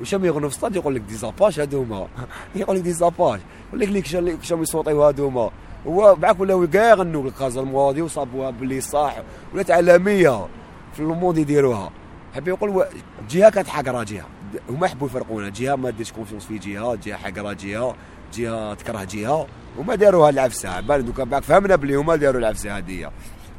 واش 0.00 0.12
يغنوا 0.12 0.48
في 0.48 0.54
ستاد 0.54 0.76
يقول 0.76 0.94
لك 0.94 1.00
دي 1.00 1.14
زاباج 1.14 1.60
هادو 1.60 1.82
هما 1.82 2.08
يقول 2.54 2.76
لك 2.76 2.82
دي 2.82 2.92
زاباج 2.92 3.40
يقول 3.68 3.80
لك 3.80 3.88
ليك 3.88 4.42
شام 4.42 4.62
يصوتيو 4.62 5.04
هادو 5.04 5.26
هما 5.26 5.50
هو 5.86 6.16
معاك 6.16 6.40
ولاو 6.40 6.66
كاع 6.66 6.90
يغنوا 6.90 7.24
الكازا 7.24 7.60
المواضي 7.60 8.02
وصابوها 8.02 8.50
باللي 8.50 8.80
صح 8.80 9.16
ولات 9.54 9.70
عالمية 9.70 10.46
في 10.92 11.00
الموند 11.00 11.38
يديروها. 11.38 11.90
حب 12.34 12.48
يقول 12.48 12.84
جهة 13.30 13.50
كانت 13.50 13.68
حقره 13.68 14.02
جهه 14.02 14.26
هما 14.70 14.86
يحبوا 14.86 15.06
يفرقونا. 15.06 15.48
جهة 15.48 15.74
ما 15.74 15.90
ديرش 15.90 16.12
كونفيونس 16.12 16.44
في 16.44 16.58
جهة 16.58 16.94
جهة 16.94 17.16
حقره 17.16 17.52
جهه 17.52 17.94
جهة 18.34 18.74
تكره 18.74 19.04
جهة. 19.04 19.46
وما 19.78 19.94
داروها 19.94 20.30
العفسة. 20.30 20.80
بان 20.80 21.04
دوكا 21.04 21.24
بعد 21.24 21.42
فهمنا 21.42 21.76
بلي 21.76 21.94
هما 21.94 22.16
داروا 22.16 22.40
العفسة 22.40 22.78
هذه 22.78 23.10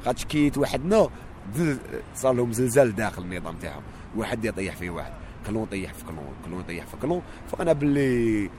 خاطش 0.06 0.26
كي 0.26 0.50
توحدنا 0.50 1.10
صار 2.16 2.34
لهم 2.34 2.54
زلزال 2.54 2.96
داخل 2.96 3.22
النظام 3.22 3.56
تاعهم. 3.56 3.82
واحد 4.16 4.46
يطيح 4.46 4.76
في 4.76 4.90
واحد. 4.90 5.12
clan 5.48 5.66
طيح 5.66 5.94
في 5.94 6.06
clan 6.06 6.34
clan 6.46 6.64
طيح 6.64 6.86
في 6.86 6.98
clan. 7.02 7.22
فأنا 7.52 7.74
باللي 7.74 8.50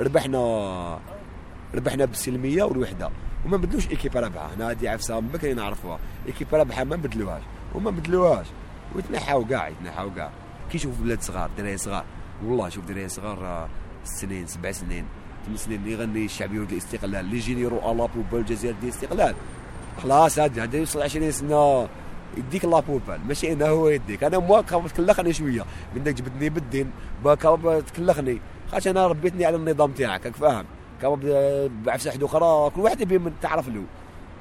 ربحنا 0.00 0.98
ربحنا 1.74 2.04
بالسلميه 2.04 2.62
والوحدة. 2.62 3.10
وما 3.46 3.56
بدلوش 3.56 3.90
équipe 3.90 4.16
رابحه 4.16 4.54
هنا 4.54 4.70
هذه 4.70 4.88
عفسة 4.90 5.20
من 5.20 5.28
بكري 5.28 5.54
نعرفوها. 5.54 5.98
équipe 6.26 6.48
رابحه 6.52 6.84
ما 6.84 6.96
نبدلوهاش 6.96 7.42
وما 7.74 7.90
بدلوهاش. 7.90 8.46
ويتنحاو 8.94 9.44
كاع 9.44 9.68
يتنحاو 9.68 10.14
كاع 10.14 10.30
كي 10.70 10.76
يشوفوا 10.76 11.04
بلاد 11.04 11.22
صغار 11.22 11.50
دراري 11.58 11.76
صغار. 11.76 12.04
والله 12.44 12.68
شوف 12.68 12.84
دراري 12.84 13.08
صغار 13.08 13.46
آه، 13.46 13.68
سنين 14.04 14.46
سبع 14.46 14.72
سنين. 14.72 15.04
ثمان 15.46 15.56
سنين. 15.56 15.80
اللي 15.80 15.92
يغني 15.92 16.24
الشعب 16.24 16.54
يولد 16.54 16.72
الاستقلال. 16.72 17.16
اللي 17.20 17.36
يجي 17.36 17.60
يروح 17.60 17.84
لابوبا 17.84 18.38
الجزائر 18.38 18.74
ديال 18.80 18.92
الاستقلال 18.92 19.34
خلاص 20.02 20.38
هذا 20.38 20.62
هذا 20.62 20.78
يوصل 20.78 21.02
20 21.02 21.30
سنة. 21.30 21.88
يديك 22.38 22.64
لابوبال 22.64 23.20
ماشي 23.28 23.52
أنا 23.52 23.68
هو 23.68 23.88
يديك. 23.88 24.24
أنا 24.24 24.38
مواك 24.38 24.68
تكلخني 24.68 25.32
شوية. 25.32 25.64
من 25.96 26.02
داك 26.02 26.14
جبدني 26.14 26.48
بالدين 26.48 26.90
باكا 27.24 27.80
تكلخني. 27.80 28.40
خاطر 28.72 28.90
أنا 28.90 29.06
ربيتني 29.06 29.44
على 29.44 29.56
النظام 29.56 29.92
تاعك 29.92 30.26
راك 30.26 30.36
فاهم. 30.36 30.64
كابا 31.02 31.70
بعفسه 31.84 32.08
واحدة 32.10 32.26
أخرى 32.26 32.70
كل 32.70 32.80
واحد 32.80 33.00
يبي 33.00 33.18
من 33.18 33.32
تعرف 33.42 33.68
له. 33.68 33.82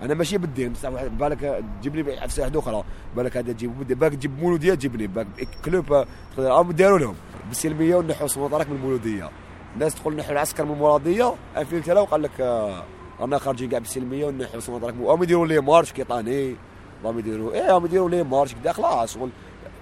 أنا 0.02 0.14
ماشي 0.14 0.38
بالدين 0.38 0.74
بصح 0.74 0.90
بالك 0.90 1.64
تجيب 1.82 1.96
لي 1.96 2.20
عفسه 2.20 2.42
واحدة 2.42 2.60
أخرى 2.60 2.84
بالك 3.16 3.38
هذا 3.38 3.52
تجيب 3.52 3.88
بالك 3.88 4.14
تجيب 4.14 4.40
مولودية 4.40 4.74
تجيبني 4.74 5.08
بالك 5.08 5.28
كلوب 5.66 6.06
تقدر 6.38 6.72
داروا 6.72 7.00
لهم. 7.00 7.16
بالسلميه 7.48 7.96
ونحوا 7.96 8.28
سموطارك 8.28 8.70
من 8.70 8.76
المولودية. 8.76 9.30
الناس 9.76 9.96
تقول 9.96 10.16
نحو 10.16 10.32
العسكر 10.32 10.66
من 10.66 10.72
المراديه 10.72 11.34
في 11.70 11.82
كذا 11.82 12.00
وقال 12.00 12.22
لك 12.22 12.42
آه، 12.42 12.84
رانا 13.20 13.38
خارجين 13.38 13.70
كاع 13.70 13.80
بالسلميه 13.80 14.26
ونحو 14.26 14.60
سموطارك 14.60 14.94
راهم 15.04 15.24
يديروا 15.24 15.48
لي 15.48 15.60
مارش 15.62 15.92
كيطاني 15.92 16.56
راهم 17.04 17.20
يديروا 17.20 17.54
إيه 17.54 17.72
راهم 17.72 17.86
يديروا 17.86 18.10
لي 18.10 18.24
مارش 18.24 18.54
كدا 18.54 18.72
خلاص 18.72 19.14
شغل 19.14 19.30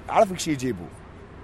عرف 0.10 0.38
شي 0.38 0.52
يجيبوا. 0.52 0.86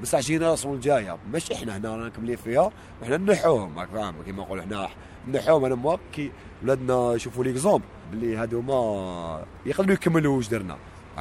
بصح 0.01 0.19
جينيراسيون 0.19 0.75
الجاية. 0.75 1.17
ماشي 1.31 1.53
إحنا 1.53 1.77
هنا 1.77 1.89
رانا 1.89 2.05
مكملين 2.05 2.35
فيها 2.35 2.71
وحنا 3.01 3.17
نحوهم 3.17 3.79
راك 3.79 3.89
فاهم؟ 3.89 4.15
كيما 4.25 4.43
نقولوا 4.43 4.63
حنا 4.63 4.87
نحوهم 5.33 5.65
أنا 5.65 5.75
موا 5.75 5.97
كي 6.13 6.31
ولادنا 6.63 7.13
يشوفوا 7.13 7.43
ليكزومبل 7.43 7.85
باللي 8.11 8.37
هادو 8.37 8.61
ما 8.61 9.45
يقدروا 9.65 9.93
يكملوا 9.93 10.37
واش 10.37 10.47
درنا. 10.47 10.77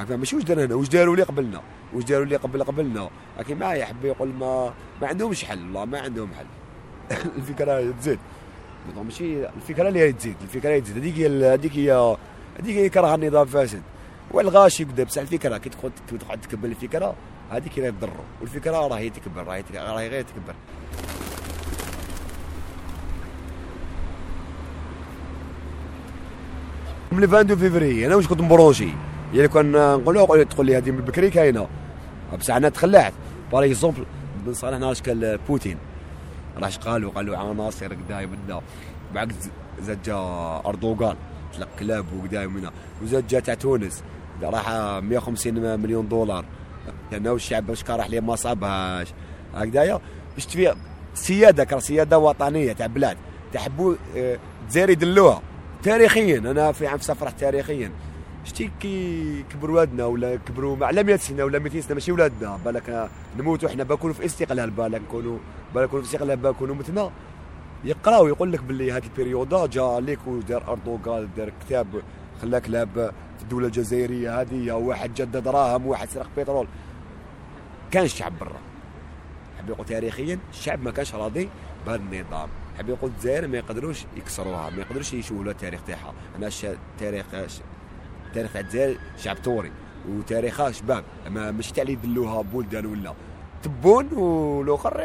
ماشي 0.09 0.35
واش 0.35 0.45
درنا 0.45 0.65
هنا 0.65 0.75
واش 0.75 0.89
داروا 0.89 1.15
لي 1.15 1.23
قبلنا؟ 1.23 1.61
واش 1.93 2.03
داروا 2.03 2.25
لي 2.25 2.35
قبل 2.35 2.63
قبلنا؟ 2.63 3.09
لكن 3.39 3.57
ما 3.59 3.73
يحب 3.73 4.05
يقول 4.05 4.27
ما 4.27 4.73
ما 5.01 5.07
عندهمش 5.07 5.45
حل. 5.45 5.63
والله 5.63 5.85
ما 5.85 5.99
عندهم 5.99 6.29
حل. 6.33 6.45
الفكرة 7.37 7.91
تزيد. 7.91 8.19
ماشي 8.97 9.45
الفكرة 9.45 9.87
اللي 9.87 10.13
تزيد. 10.13 10.35
الفكرة 10.41 10.69
اللي 10.69 10.81
تزيد. 10.81 10.97
هذيك 10.97 11.15
هي 11.17 11.53
هذيك 11.53 11.77
هي 11.77 12.17
هذيك 12.59 12.75
هي 12.77 12.89
كره 12.89 13.15
النظام 13.15 13.45
فاسد. 13.45 13.81
والغاشي 14.31 14.83
يبدا 14.83 15.03
بصح 15.03 15.21
الفكرة 15.21 15.57
كي 15.57 15.69
تقعد 16.19 16.41
تكبر 16.41 16.67
الفكرة 16.67 17.15
هذيك 17.51 17.77
اللي 17.77 17.91
تضر 17.91 18.09
والفكرة 18.41 18.87
راهي 18.87 19.09
تكبر 19.09 19.43
راهي 19.43 19.63
راهي 19.73 20.07
غير 20.07 20.21
تكبر. 20.21 20.55
من 27.11 27.23
22 27.23 27.59
فيفري 27.59 28.05
أنا 28.07 28.15
واش 28.15 28.27
كنت 28.27 28.41
مبروجي؟ 28.41 28.93
يعني 29.33 29.47
كان 29.47 29.71
نقول 29.71 30.45
تقول 30.45 30.65
لي 30.65 30.77
هذه 30.77 30.91
من 30.91 31.01
بكري 31.01 31.29
كاينة. 31.29 31.67
بصح 32.39 32.55
أنا 32.55 32.69
تخلعت. 32.69 33.13
باغ 33.51 33.65
اكزومبل 33.65 34.05
بن 34.45 34.53
صالح 34.53 34.77
نهار 34.77 34.93
كان 34.93 35.39
بوتين. 35.47 35.77
راش 36.57 36.77
قالوا 36.77 37.11
قالوا 37.11 37.37
عناصر 37.37 37.93
كدا 37.93 38.25
منا 38.25 38.61
بعد 39.13 39.33
زاد 39.81 40.03
جا 40.03 40.15
أردوغان. 40.65 41.15
طلق 41.57 41.67
كلاب 41.79 42.05
وكدا 42.13 42.47
منا 42.47 42.71
وزاد 43.03 43.27
جا 43.27 43.39
تاع 43.39 43.53
تونس. 43.53 44.03
راح 44.43 44.69
150 44.69 45.79
مليون 45.79 46.07
دولار. 46.07 46.45
لأنه 47.11 47.33
الشعب 47.33 47.67
باش 47.67 47.83
راح 47.89 48.09
ليه 48.09 48.19
ما 48.19 48.35
صابهاش 48.35 49.07
هكذايا 49.55 49.99
باش 50.35 50.45
تفي 50.45 50.75
سيادة 51.13 51.63
كرا 51.63 51.79
سيادة 51.79 52.19
وطنية 52.19 52.73
تاع 52.73 52.87
بلاد. 52.87 53.17
تحبوا 53.53 53.95
الجزائر 54.15 54.89
آه، 54.89 54.91
يدلوها. 54.91 55.41
تاريخيا. 55.83 56.37
أنا 56.37 56.71
في 56.71 56.87
عام 56.87 56.99
سفره 56.99 57.29
تاريخيا. 57.29 57.91
شتي 58.43 58.71
كي 58.79 59.43
كبروا 59.43 59.75
ولادنا 59.75 60.05
ولا 60.05 60.35
كبروا 60.35 60.75
مع 60.75 60.91
100 60.91 61.15
سنه 61.15 61.43
ولا 61.43 61.59
200 61.59 61.81
سنه 61.81 61.93
ماشي 61.93 62.11
ولادنا. 62.11 62.59
بالك 62.65 63.09
نموتوا 63.39 63.69
إحنا 63.69 63.83
بنكونوا 63.83 64.15
في 64.15 64.25
استقلال 64.25 64.69
بالك 64.69 65.01
نكونوا 65.01 65.37
بالك 65.75 65.87
نكونوا 65.87 66.05
في 66.05 66.09
استقلال 66.09 66.37
بنكونوا 66.37 66.75
متنا 66.75 67.11
يقراو 67.83 68.27
يقول 68.27 68.51
لك 68.51 68.63
باللي 68.63 68.91
هذه 68.91 69.03
البريودا 69.03 69.65
جا 69.65 69.99
ليك 69.99 70.19
ودار 70.27 70.63
اردوغان 70.67 71.29
دار 71.37 71.51
كتاب 71.61 71.87
خلى 72.41 72.61
كلاب 72.61 72.89
في 72.95 73.11
الدولة 73.47 73.67
الجزائرية 73.67 74.41
هذه 74.41 74.71
واحد 74.71 75.13
جدد 75.13 75.43
دراهم 75.43 75.87
واحد 75.87 76.09
سرق 76.09 76.29
بترول. 76.37 76.67
كان 77.91 78.03
الشعب 78.03 78.39
برا. 78.39 78.59
حب 79.59 79.69
يقول 79.69 79.85
تاريخيا 79.85 80.39
الشعب 80.49 80.83
ما 80.83 80.91
كانش 80.91 81.15
راضي 81.15 81.49
بهذا 81.85 82.01
النظام. 82.01 82.49
حب 82.77 82.89
يقول 82.89 83.11
الجزائر 83.11 83.47
ما 83.47 83.57
يقدروش 83.57 84.05
يكسروها 84.17 84.69
ما 84.69 84.81
يقدروش 84.81 85.13
يشوفوا 85.13 85.43
التاريخ 85.51 85.83
تاعها. 85.83 86.13
أنا 86.35 86.49
التاريخ 86.93 87.25
تاريخ 88.33 88.53
تاع 88.53 88.61
الجزائر 88.61 88.97
شعب 89.17 89.41
توري 89.41 89.71
وتاريخها 90.09 90.71
شباب. 90.71 91.03
ما 91.29 91.51
مش 91.51 91.71
تاع 91.71 91.81
اللي 91.81 91.93
يدلوها 91.93 92.41
بولدان 92.41 92.85
ولا 92.85 93.13
تبون 93.63 94.13
والآخر 94.13 94.97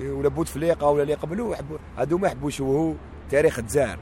ولا 0.00 0.28
بوتفليقه 0.28 0.86
ولا 0.86 1.02
اللي 1.02 1.14
قبلوا 1.14 1.56
هادو 1.98 2.18
ما 2.18 2.26
يحبوا 2.26 2.48
يشوفوا 2.48 2.94
تاريخ 3.30 3.58
الجزائر. 3.58 3.98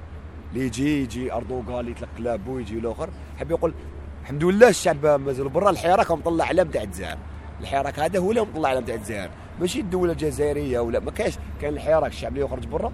اللي 0.53 0.67
يجي 0.67 1.03
يجي 1.03 1.33
اردوغان 1.33 1.89
يطلق 1.89 2.09
كلابو 2.19 2.59
يجي 2.59 2.79
الآخر 2.79 3.09
حب 3.39 3.51
يقول 3.51 3.75
الحمد 4.23 4.45
لله 4.45 4.69
الشعب 4.69 5.07
مازال 5.07 5.49
برا 5.49 5.71
الحراك 5.71 6.11
مطلع 6.11 6.45
علم 6.45 6.69
تاع 6.69 6.83
الجزائر 6.83 7.19
الحراك 7.61 7.99
هذا 7.99 8.19
هو 8.19 8.31
اللي 8.31 8.41
مطلع 8.41 8.69
علم 8.69 8.85
تاع 8.85 8.95
الجزائر 8.95 9.31
ماشي 9.61 9.81
الدولة 9.81 10.13
الجزائرية 10.13 10.81
ولا 10.81 11.01
ما 11.01 11.11
كاش 11.11 11.39
كان 11.61 11.73
الحراك 11.73 12.13
الشعب 12.13 12.33
اللي 12.33 12.45
يخرج 12.45 12.67
برا. 12.67 12.93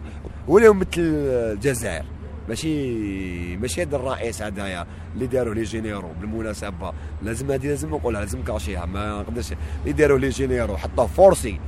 هو 0.48 0.58
اللي 0.58 0.68
يمثل 0.68 0.88
الجزائر. 0.96 2.04
ماشي 2.48 3.56
ماشي 3.56 3.82
هذا 3.82 3.96
الرئيس 3.96 4.42
هذايا 4.42 4.86
اللي 5.14 5.26
داروا 5.26 5.54
les 5.54 5.62
généraux 5.62 6.08
بالمناسبة. 6.20 6.92
لازم 7.22 7.50
هذه 7.50 7.66
لازم 7.66 7.90
نقولها 7.90 8.20
لازم 8.20 8.42
كاشيها 8.42 8.86
ما 8.86 9.20
نقدرش 9.20 9.52
اللي 9.82 9.92
داروا 9.92 10.18
les 10.18 10.28
généraux 10.28 10.76
حطوه 10.76 11.06
forcé. 11.06 11.60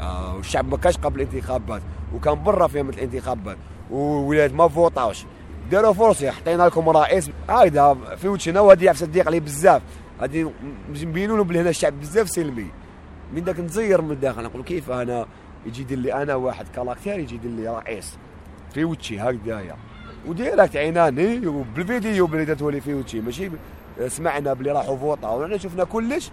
آه 0.00 0.36
والشعب 0.36 0.68
ما 0.68 0.76
كانش 0.76 0.96
قبل 0.96 1.20
الانتخابات 1.20 1.82
وكان 2.14 2.42
برا 2.42 2.66
في 2.66 2.80
الانتخابات. 2.80 3.56
وولاد 3.90 4.54
ما 4.54 4.68
فوطاوش. 4.68 5.24
داروا 5.70 5.92
فرصة 5.92 6.30
حطينا 6.30 6.62
لكم 6.62 6.88
رئيس. 6.88 7.30
هايدا 7.48 7.94
في 7.94 8.28
وجهنا 8.28 8.60
وهذه 8.60 8.90
عفسه 8.90 9.06
تضيق 9.06 9.26
عليه 9.26 9.40
بزاف. 9.40 9.82
هذه 10.20 10.52
مبينوا 10.88 11.36
له 11.36 11.44
بلي 11.44 11.60
هنا 11.60 11.70
الشعب 11.70 12.00
بزاف 12.00 12.28
سلمي 12.28 12.66
من 13.34 13.44
داك 13.44 13.60
نزير 13.60 14.02
من 14.02 14.10
الداخل 14.10 14.42
نقول 14.42 14.62
كيف 14.62 14.90
أنا 14.90 15.26
يجي 15.66 15.82
يدير 15.82 15.98
لي 15.98 16.22
أنا 16.22 16.34
واحد 16.34 16.66
كاركتير 16.68 17.18
يجي 17.18 17.34
يدير 17.34 17.50
لي 17.50 17.68
رئيس. 17.68 18.18
في 18.74 18.84
وجهي 18.84 19.18
هكذايا 19.18 19.76
وديريكت 20.26 20.76
عيناني 20.76 21.46
وبالفيديو 21.46 22.26
بلي 22.26 22.44
درتو 22.44 22.80
في 22.80 22.94
وجهي. 22.94 23.20
ماشي 23.20 23.50
سمعنا 24.08 24.52
بلي 24.52 24.72
راحوا 24.72 24.96
فوطا 24.96 25.28
ورانا 25.30 25.56
شفنا 25.56 25.84
كلش. 25.84 26.30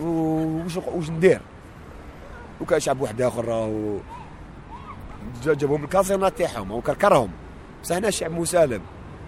وش 0.00 0.76
وش 0.76 1.10
ندير؟ 1.10 1.40
وكان 2.60 2.80
شعب 2.80 3.00
واحد 3.00 3.22
آخر 3.22 3.44
راهو. 3.44 3.98
جابهم 5.44 5.84
الكاسينات 5.84 6.38
تاعهم 6.38 6.72
وكركرهم 6.72 7.30
بصح 7.82 7.96
هنا 7.96 8.08
الشعب 8.08 8.32
مسالم. 8.32 8.80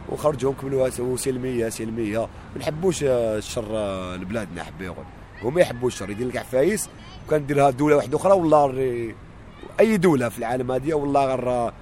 وخرجوا 0.09 0.53
كملوا 0.53 1.17
سلميه 1.17 1.69
سلمية. 1.69 2.19
ما 2.19 2.61
نحبوش 2.61 3.05
الشر 3.05 3.67
لبلادنا 4.17 4.63
حب 4.63 4.83
يقول 4.83 5.05
هما 5.43 5.61
يحبوا 5.61 5.89
الشر. 5.89 6.11
يدير 6.11 6.29
لك 6.29 6.37
عفايس 6.37 6.89
وكان 7.27 7.47
ديرها 7.47 7.71
دولة 7.71 7.97
واحدة 7.97 8.17
أخرى 8.17 8.33
والله 8.33 9.15
أي 9.81 9.97
دولة 9.97 10.29
في 10.29 10.39
العالم 10.39 10.73
هذه 10.73 10.95
والله 10.95 11.25
غير 11.25 11.73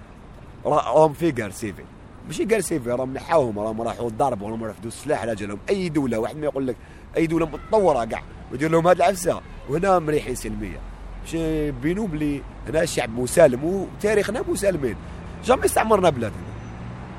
راهم 0.64 1.12
في 1.12 1.30
قال 1.30 1.54
سيفي. 1.54 1.82
ماشي 2.26 2.44
قال 2.44 2.64
سيفي 2.64 2.90
راهم 2.90 3.14
نحاوهم 3.14 3.58
راهم 3.58 3.82
راحوا 3.82 4.10
ضربوا 4.10 4.50
راهم 4.50 4.64
رفدوا 4.64 4.88
السلاح 4.88 5.20
على 5.20 5.34
جالهم. 5.34 5.58
أي 5.70 5.88
دولة 5.88 6.18
واحد 6.18 6.36
ما 6.36 6.44
يقول 6.44 6.66
لك 6.66 6.76
أي 7.16 7.26
دولة 7.26 7.46
متطورة 7.46 8.04
كاع 8.04 8.22
ويدير 8.52 8.70
لهم 8.70 8.88
هذه 8.88 8.96
العفسة. 8.96 9.40
وهنا 9.68 9.98
مريحين 9.98 10.34
سلمية. 10.34 10.80
باش 11.22 11.34
يبينوا 11.34 12.06
بلي 12.06 12.42
هنا 12.68 12.82
الشعب 12.82 13.18
مسالم 13.18 13.64
وتاريخنا 13.64 14.44
مسالمين. 14.48 14.96
جامي 15.44 15.64
استعمرنا 15.64 16.10
بلادنا 16.10 16.36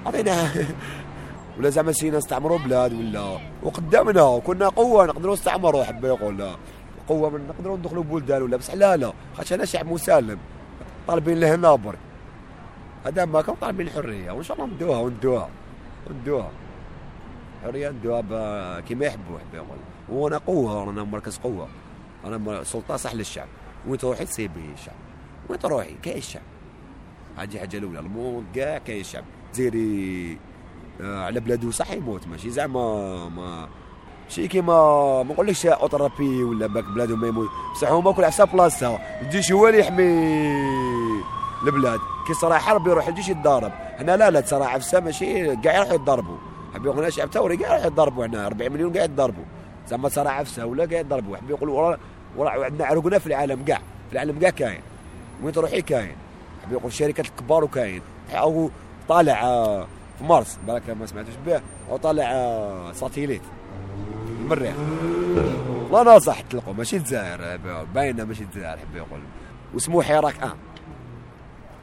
عطينا 0.06 0.50
ولا 1.58 1.70
زعما 1.70 1.92
سينا 1.92 2.18
نستعمروا 2.18 2.58
بلاد 2.58 2.94
ولا؟ 2.94 3.38
وقدامنا 3.64 4.40
كنا 4.40 4.70
قوة 4.70 5.06
نقدروا 5.06 5.34
نستعمروا 5.34 5.84
حب 5.84 6.06
يقول 6.06 6.48
قوة 7.10 7.30
من 7.30 7.48
نقدروا 7.48 7.78
ندخلوا 7.78 8.04
بلدان 8.04 8.42
ولا 8.42 8.58
بس 8.58 8.72
لا 8.72 8.98
لا. 8.98 9.14
خاطر 9.38 9.56
أنا 9.56 9.66
شعب 9.66 9.92
مسالم. 9.92 10.38
طالبين 11.08 11.40
له 11.40 11.56
نابر. 11.56 11.96
هذا 13.06 13.26
ما 13.26 13.42
كان 13.42 13.56
طالبين 13.56 13.88
الحرية. 13.88 14.32
وإن 14.32 14.44
شاء 14.44 14.58
الله 14.58 14.76
ندوها 14.76 15.00
وندوها. 15.00 15.50
وندوها. 16.10 16.50
حرية 17.64 17.90
ندوها 17.90 18.80
كيما 18.80 19.06
يحبوا 19.06 19.40
حب 19.40 19.56
يقول 19.56 19.78
وأنا 20.10 20.38
قوة 20.38 20.84
رانا 20.84 21.04
مركز 21.04 21.38
قوة. 21.38 21.68
أنا 22.26 22.64
سلطة 22.64 22.96
صح 22.96 23.14
للشعب. 23.14 23.48
وين 23.88 23.98
تروحي 23.98 24.26
تصيبي 24.26 24.74
الشعب 24.74 24.96
وين 25.50 25.60
تروحي 25.60 25.96
كاين 26.04 26.18
الشعب 26.18 26.42
هذه 27.38 27.60
حاجة 27.60 27.78
الأولى 27.78 28.00
ال 28.00 28.07
monde 28.07 28.46
كاع 28.56 28.78
كاين 28.78 29.02
الشعب 29.02 29.24
تزيري 29.54 30.38
آه 31.02 31.26
على 31.26 31.40
بلادو 31.40 31.72
صح 31.72 31.92
يموت 31.92 32.28
ماشي 32.28 32.50
زعما 32.50 33.30
ما 33.30 33.68
شي 34.30 34.48
كيما 34.48 35.24
ما 35.24 35.34
نقولكش 35.34 35.66
autre 35.66 36.09
pays 36.09 36.44
ولا 36.44 36.68
باك 36.68 36.84
بلادو 36.84 37.16
ما 37.16 37.28
يموت. 37.28 37.50
بصح 37.74 37.92
هما 37.92 38.12
كل 38.12 38.26
حساب 38.26 38.52
بلاصتها 38.52 39.22
الجيش 39.22 39.52
هو 39.52 39.68
اللي 39.68 39.80
يحمي 39.80 40.04
البلاد. 41.66 42.00
كي 42.28 42.34
صرا 42.34 42.58
حرب 42.58 42.88
يروح 42.88 43.08
الجيش 43.08 43.30
يتضارب. 43.30 43.72
هنا 44.00 44.18
لا 44.18 44.32
لا 44.32 44.42
تصرا 44.42 44.66
عفسه 44.66 45.00
ماشي 45.00 45.56
كاع 45.56 45.76
يروحوا 45.76 45.94
يتضاربوا. 45.94 46.38
حبي 46.74 46.90
يقولنا 46.90 47.10
شعب 47.10 47.32
ثوري 47.32 47.58
كاع 47.58 47.70
يروحوا 47.70 47.88
يتضاربوا. 47.88 48.26
هنا 48.26 48.48
40 48.48 48.72
مليون 48.72 48.94
كاع 48.94 49.04
يتضاربوا. 49.04 49.44
زعما 49.88 50.10
صار 50.10 50.28
عفسه 50.28 50.66
ولا 50.66 50.86
قاعد 50.86 51.06
يضربوا 51.06 51.38
حبوا 51.38 51.50
يقولوا 51.50 51.96
عندنا 52.40 52.86
عرقنا 52.86 53.20
في 53.20 53.28
العالم 53.28 53.64
كاع 53.64 53.78
في 53.78 54.14
العالم 54.14 54.40
كاع 54.40 54.50
كاين. 54.50 54.82
وين 55.44 55.54
تروحي 55.54 55.82
كاين. 55.82 56.16
يقول 56.72 56.86
الشركات 56.86 57.26
الكبار 57.26 57.64
وكاين. 57.64 58.02
أو 58.32 58.70
طالع 59.10 59.44
آه، 59.44 59.88
في 60.18 60.24
مارس 60.24 60.60
بالك 60.68 60.90
ما 60.90 61.06
سمعتوش 61.06 61.34
به 61.46 61.62
أو 61.90 61.98
طالع 61.98 62.32
آه، 62.32 62.92
ساتيليت. 62.92 63.42
المريخ 64.28 64.76
لا 65.92 66.04
ناصح 66.04 66.42
تلقوا 66.42 66.74
ماشي 66.74 66.98
الجزائر 66.98 67.58
باينة 67.96 68.24
ماشي 68.24 68.44
الجزائر 68.44 68.78
حبوا 68.78 68.98
يقول 68.98 69.20
واسمه 69.74 70.04
حراك 70.04 70.36
آه. 70.44 70.54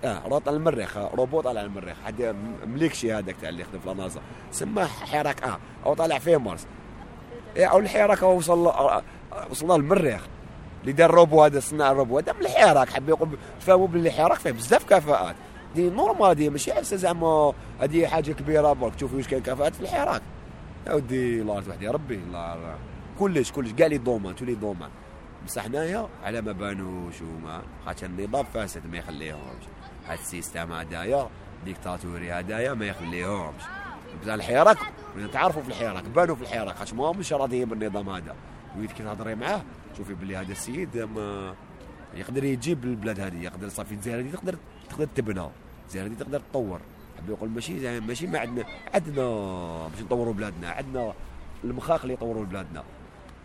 آه 0.04 0.23
روط 0.28 0.49
على 0.49 0.57
المريخ 0.57 0.97
روبوت 0.97 1.45
طالع 1.45 1.61
المريخ. 1.61 1.97
حد 2.04 2.35
مليكشي 2.66 3.12
هذاك 3.12 3.37
تاع 3.40 3.49
اللي 3.49 3.62
يخدم 3.62 3.78
في 3.78 3.90
النازا 3.90 4.21
سماه 4.52 4.87
حراك 4.87 5.42
آه. 5.42 5.59
أو 5.87 5.95
طالع 5.95 6.19
فيه 6.19 6.37
مارس. 6.37 6.66
إيه 7.57 7.66
أو 7.66 7.78
الحراك 7.78 8.23
وصل 8.23 8.66
آه، 8.66 9.02
وصلنا 9.50 9.73
للمريخ 9.73 10.26
اللي 10.81 10.93
دار 10.93 11.11
الروبو 11.11 11.45
هذا 11.45 11.61
صنع 11.61 11.91
الروبو 11.91 12.19
هذا 12.19 12.33
من 12.33 12.41
الحراك 12.41 12.91
حب 12.91 13.09
يقول 13.09 13.29
تفهموا 13.61 13.87
باللي 13.87 14.09
الحراك 14.09 14.39
فيه 14.39 14.51
بزاف 14.51 14.85
كفاءات. 14.85 15.37
دي 15.75 15.91
نورمال 15.91 16.35
دي 16.35 16.51
ماشي 16.51 16.73
حسه 16.73 16.97
زعما 16.97 17.53
هذه 17.81 18.07
حاجة 18.07 18.33
كبيرة 18.33 18.73
برك 18.73 18.95
تشوفي 18.95 19.17
واش 19.17 19.29
كاين 19.29 19.43
كفاءات 19.43 19.75
في 19.75 19.81
الحراك. 19.81 20.23
يا 20.87 20.93
ودي 20.95 21.41
الله 21.41 21.55
واحد 21.55 21.83
يا 21.83 21.91
ربي 21.91 22.15
الله 22.15 22.75
كلش 23.19 23.53
كلش 23.53 23.73
كاع 23.73 23.87
لي 23.87 23.99
دومان 23.99 24.37
تو 24.37 24.45
لي 24.45 24.55
دومان 24.55 24.91
بصح 25.47 25.65
هنايا 25.65 26.09
على 26.25 26.41
ما 26.41 26.53
بانوش 26.53 27.15
وما 27.23 27.63
خاطر 27.87 28.07
النظام 28.07 28.45
فاسد 28.55 28.87
ما 28.87 28.99
يخليهمش. 28.99 29.65
هاد 30.09 30.19
ال 30.19 30.25
système 30.25 30.73
هدايا 30.73 31.29
ديكتاتوري 31.65 32.33
هدايا 32.33 32.75
ما 32.75 32.87
يخليهمش. 32.87 33.63
بصح 34.23 34.33
الحراك 34.33 34.79
تعرفوا 35.33 35.63
في 35.63 35.69
الحراك 35.69 36.05
بانوا 36.05 36.35
في 36.35 36.43
الحراك 36.43 36.77
خاطر 36.77 36.95
ما 36.95 37.13
مش 37.13 37.33
راضيين 37.33 37.69
بالنظام 37.69 38.09
هذا. 38.09 38.35
ويد 38.79 38.93
كي 38.93 39.03
تهضري 39.03 39.35
معاه؟ 39.35 39.63
شوفي 39.97 40.14
بلي 40.14 40.37
هذا 40.37 40.52
السيد 40.52 40.99
ما 40.99 41.54
يقدر 42.14 42.44
يجيب 42.44 42.85
البلاد 42.85 43.20
هذه 43.20 43.42
يقدر 43.42 43.68
صافي 43.68 43.92
الجزائر 43.94 44.20
هذه 44.20 44.30
تقدر 44.30 44.56
تقدر 44.90 45.06
تبنى 45.14 45.49
الجزائر 45.85 46.06
هذه 46.06 46.14
تقدر 46.14 46.40
تطور. 46.40 46.80
حب 47.18 47.28
يقول 47.28 47.50
ماشي 47.50 47.80
زي 47.80 48.00
ماشي 48.00 48.26
ما 48.26 48.38
عندنا 48.38 48.64
عندنا 48.94 49.23
باش 49.88 50.02
نطوروا 50.02 50.35
بلادنا 50.35 50.70
عندنا 50.70 51.12
المخاخ 51.64 52.02
اللي 52.02 52.14
يطوروا 52.14 52.44
بلادنا. 52.44 52.85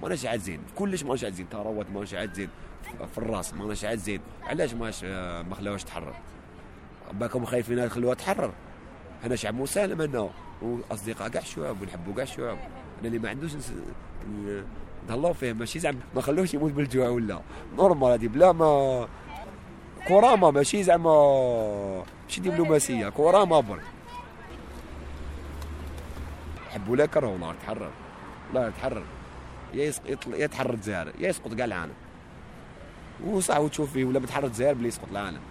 ماناش 0.01 0.25
عاجزين 0.25 0.59
كلش 0.75 1.03
ماناش 1.03 1.23
عاجزين 1.23 1.47
ثروات 1.51 1.89
ماناش 1.89 2.13
عاجزين 2.13 2.49
في 3.11 3.17
الراس 3.17 3.53
ماناش 3.53 3.85
عاجزين 3.85 4.19
علاش 4.43 4.73
ماش 4.73 5.03
ما 5.03 5.55
خلاوهاش 5.55 5.83
تحرر؟ 5.83 6.15
باكم 7.13 7.45
خايفين 7.45 7.77
يخلوها 7.77 8.13
تحرر. 8.13 8.53
أنا 9.23 9.35
شعب 9.35 9.55
مسالم 9.55 10.01
أنا 10.01 10.29
وأصدقاء 10.61 11.29
كاع 11.29 11.41
الشعوب 11.41 11.81
ونحبوا 11.81 12.13
كاع 12.13 12.23
الشعوب 12.23 12.57
أنا 12.99 13.07
اللي 13.07 13.19
ما 13.19 13.29
عندوش 13.29 13.51
نهلاو 15.09 15.33
فيه 15.33 15.53
ماشي 15.53 15.79
زعما 15.79 15.99
ما 16.15 16.21
خلوش 16.21 16.53
يموت 16.53 16.71
بالجوع 16.71 17.09
ولا. 17.09 17.41
نورمال 17.77 18.11
هذه 18.11 18.27
بلا 18.27 18.51
ما 18.51 19.07
كرامه 20.07 20.51
ماشي 20.51 20.83
زعما 20.83 22.03
ماشي 22.27 22.41
دبلوماسية. 22.41 23.09
كرامه 23.09 23.59
برك. 23.59 23.81
حبوا 26.69 26.95
لا 26.95 27.05
كرهوا 27.05 27.35
الله 27.35 27.55
تحرر. 27.63 27.91
لا 28.53 28.69
تحرر 28.69 29.03
يا 29.73 29.93
يا 30.27 30.47
تحرر 30.47 30.73
الجزائر 30.73 31.11
يا 31.19 31.29
يسقط 31.29 31.53
كاع 31.53 31.65
العالم. 31.65 31.93
وصح 33.25 33.57
وتشوف 33.57 33.93
فيه 33.93 34.05
ولا 34.05 34.19
بتحرر 34.19 34.45
الجزائر 34.45 34.73
بلي 34.73 34.87
يسقط 34.87 35.07
العالم. 35.11 35.41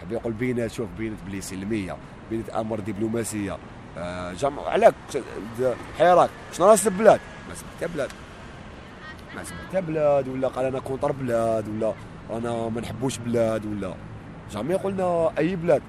حب 0.00 0.12
يقول 0.12 0.32
بينات 0.32 0.70
شوف 0.70 0.88
بينات 0.98 1.18
بلي 1.26 1.40
سلمية 1.40 1.96
بينات 2.30 2.50
أمر 2.50 2.80
دبلوماسية. 2.80 3.58
آه 3.98 4.32
جمع 4.32 4.62
علاك 4.62 4.94
حراك 5.98 6.30
شنو 6.52 6.66
راس 6.66 6.86
البلاد؟ 6.86 7.20
ما 7.48 7.54
سمحت 7.54 7.94
بلاد 7.94 8.10
ما 9.36 9.44
سمحت 9.44 9.76
بلاد 9.76 10.28
ولا 10.28 10.48
قال 10.48 10.64
أنا 10.64 10.78
contre 10.78 11.12
بلاد 11.12 11.68
ولا 11.68 11.92
أنا 12.30 12.68
ما 12.68 12.80
نحبوش 12.80 13.18
بلاد 13.18 13.66
ولا. 13.66 13.94
jamais 14.52 14.74
قلنا 14.74 15.30
أي 15.38 15.56
بلاد. 15.56 15.82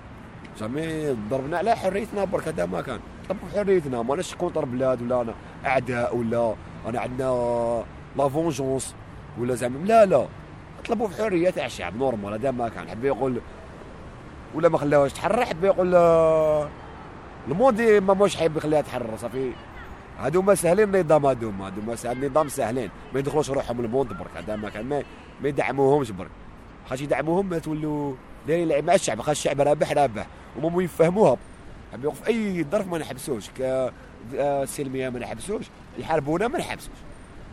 jamais 0.60 1.17
ضربنا 1.29 1.58
على 1.58 1.75
حريتنا 1.75 2.23
برك 2.23 2.47
هذا 2.47 2.65
ما 2.65 2.81
كان. 2.81 2.99
طبقوا 3.29 3.49
حريتنا 3.55 4.01
ماناش 4.01 4.36
contre 4.36 4.65
بلاد 4.65 5.01
ولا 5.01 5.21
أنا 5.21 5.34
أعداء 5.65 6.15
ولا 6.15 6.55
أنا 6.88 6.99
عندنا 6.99 7.84
la 8.17 8.29
vengeance 8.29 8.95
ولا 9.39 9.55
زعما. 9.55 9.86
لا 9.86 10.05
لا. 10.05 10.27
طلبوا 10.88 11.10
حرية 11.10 11.49
تاع 11.49 11.65
الشعب 11.65 11.97
normal 11.97 12.34
هذا 12.34 12.51
ما 12.51 12.69
كان. 12.69 12.89
حب 12.89 13.05
يقول 13.05 13.41
ولا 14.55 14.69
ما 14.69 14.77
خلاوهاش 14.77 15.13
تحرر 15.13 15.45
حب 15.45 15.63
يقول 15.63 15.95
ال 17.47 17.56
monde 17.56 17.99
ما 17.99 18.13
موش 18.13 18.36
حيب 18.36 18.58
يخليها 18.58 18.81
تحرر 18.81 19.17
صافي. 19.17 19.51
هادو 20.19 20.41
ما 20.41 20.56
سهلين 20.56 20.95
النظام 20.95 21.25
هادو 21.25 21.51
هادو 21.51 21.82
ما 21.82 21.95
سهل 21.95 22.25
النظام 22.25 22.47
سهلين. 22.49 22.89
ما 23.13 23.19
يدخلوش 23.19 23.49
روحهم 23.49 23.80
ال 23.79 23.85
monde 23.85 24.13
برك 24.13 24.38
هذا 24.38 24.56
ما 24.56 24.69
كان 24.69 24.86
ما, 24.86 25.04
يدعموهمش 25.43 26.12
برك. 26.12 26.30
خاطر 26.89 27.04
يدعموهم 27.04 27.58
تولوا 27.58 28.15
دايرين 28.47 28.67
لعب 28.67 28.84
مع 28.84 28.93
الشعب 28.93 29.17
خاطر 29.17 29.32
الشعب 29.32 29.62
رابح 29.62 29.91
رابح. 29.91 30.28
وما 30.62 30.84
يفهموها. 30.84 31.38
في 32.13 32.28
أي 32.28 32.65
ظرف 32.71 32.88
ما 32.88 32.97
نحبسوش 32.97 33.49
كسلميه 33.49 35.10
ما 35.10 35.19
نحبسوش 35.19 35.65
يحاربونا 35.97 36.47
ما 36.47 36.60
نحبسوش. 36.60 36.97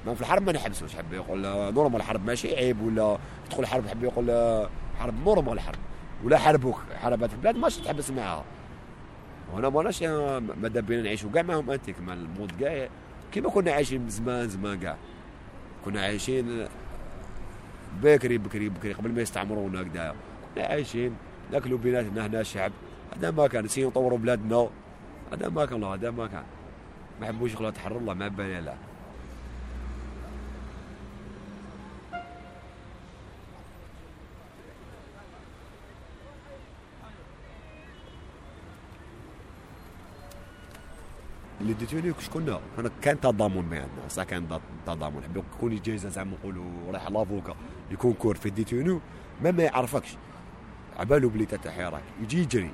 ما 0.07 0.14
في 0.14 0.20
الحرب 0.20 0.42
ما 0.42 0.53
نحبسوش 0.53 0.96
حب 0.96 1.12
يقول 1.12 1.42
normal 1.74 1.96
الحرب 1.96 2.27
ماشي 2.27 2.57
عيب 2.57 2.83
ولا 2.83 3.18
تدخل 3.48 3.66
حرب 3.66 3.88
حب 3.88 4.05
يقول 4.05 4.27
حرب 5.01 5.14
normal 5.24 5.52
الحرب. 5.53 5.79
ولا 6.25 6.38
حربوك 6.38 6.81
حربات 7.03 7.31
في 7.31 7.37
البلاد 7.37 7.57
ماش 7.57 7.77
تحبس 7.77 8.11
معاها. 8.11 8.44
وأنا 9.52 9.68
ماناش 9.68 10.02
ماذا 10.62 10.80
بينا 10.80 11.02
نعيشوا 11.02 11.30
كاع 11.30 11.42
معهم 11.42 11.70
أنتيك 11.70 12.00
مع 12.00 12.12
ال 12.12 12.19
monde 12.19 12.52
كاع 12.60 12.88
كيما 13.32 13.50
كنا 13.50 13.72
عايشين 13.72 14.08
زمان 14.08 14.48
زمان 14.48 14.80
كاع. 14.80 14.96
كنا 15.84 16.00
عايشين 16.00 16.68
بكري 18.02 18.38
بكري 18.38 18.68
بكري 18.68 18.92
قبل 18.92 19.12
ما 19.12 19.22
يستعمرونا 19.22 19.82
هكذا. 19.82 20.14
كنا 20.54 20.64
عايشين 20.64 21.14
ناكلوا 21.52 21.78
بيناتنا 21.78 22.26
هنا 22.26 22.40
الشعب 22.40 22.72
هذا 23.16 23.30
ما 23.30 23.46
كان 23.46 23.64
نسيو 23.64 23.88
نطوروا 23.88 24.18
بلادنا. 24.18 24.68
هذا 25.32 25.48
ما 25.48 25.66
كان 25.66 25.84
هذا 25.84 26.10
ما 26.10 26.26
كان. 26.26 26.44
ما 27.20 27.26
حبوش 27.26 27.52
يخلوها 27.52 27.70
تحرر 27.70 27.96
الله 27.98 28.14
ما 28.14 28.28
بالي 28.28 28.60
لا. 28.60 28.74
اللي 41.62 41.72
ديتوني 41.72 42.14
شكون 42.18 42.59
أنا 42.79 42.90
كان 43.03 43.20
تضامن 43.20 43.64
عندنا 43.79 44.09
صح 44.09 44.22
كان 44.22 44.61
تضامن. 44.87 45.22
حبوا 45.22 45.42
يكون 45.57 45.81
جايزه 45.83 46.09
زعما 46.09 46.37
نقولوا 46.40 46.64
رايح 46.92 47.11
لافوكا 47.11 47.55
يكون 47.90 48.12
كور 48.12 48.37
في 48.37 48.51
ديتوني 48.51 49.01
ما 49.42 49.51
ما 49.51 49.62
يعرفكش. 49.62 50.16
عبالو 50.98 51.29
بلي 51.29 51.46
حراك 51.70 52.03
يجي 52.22 52.42
يجري. 52.42 52.70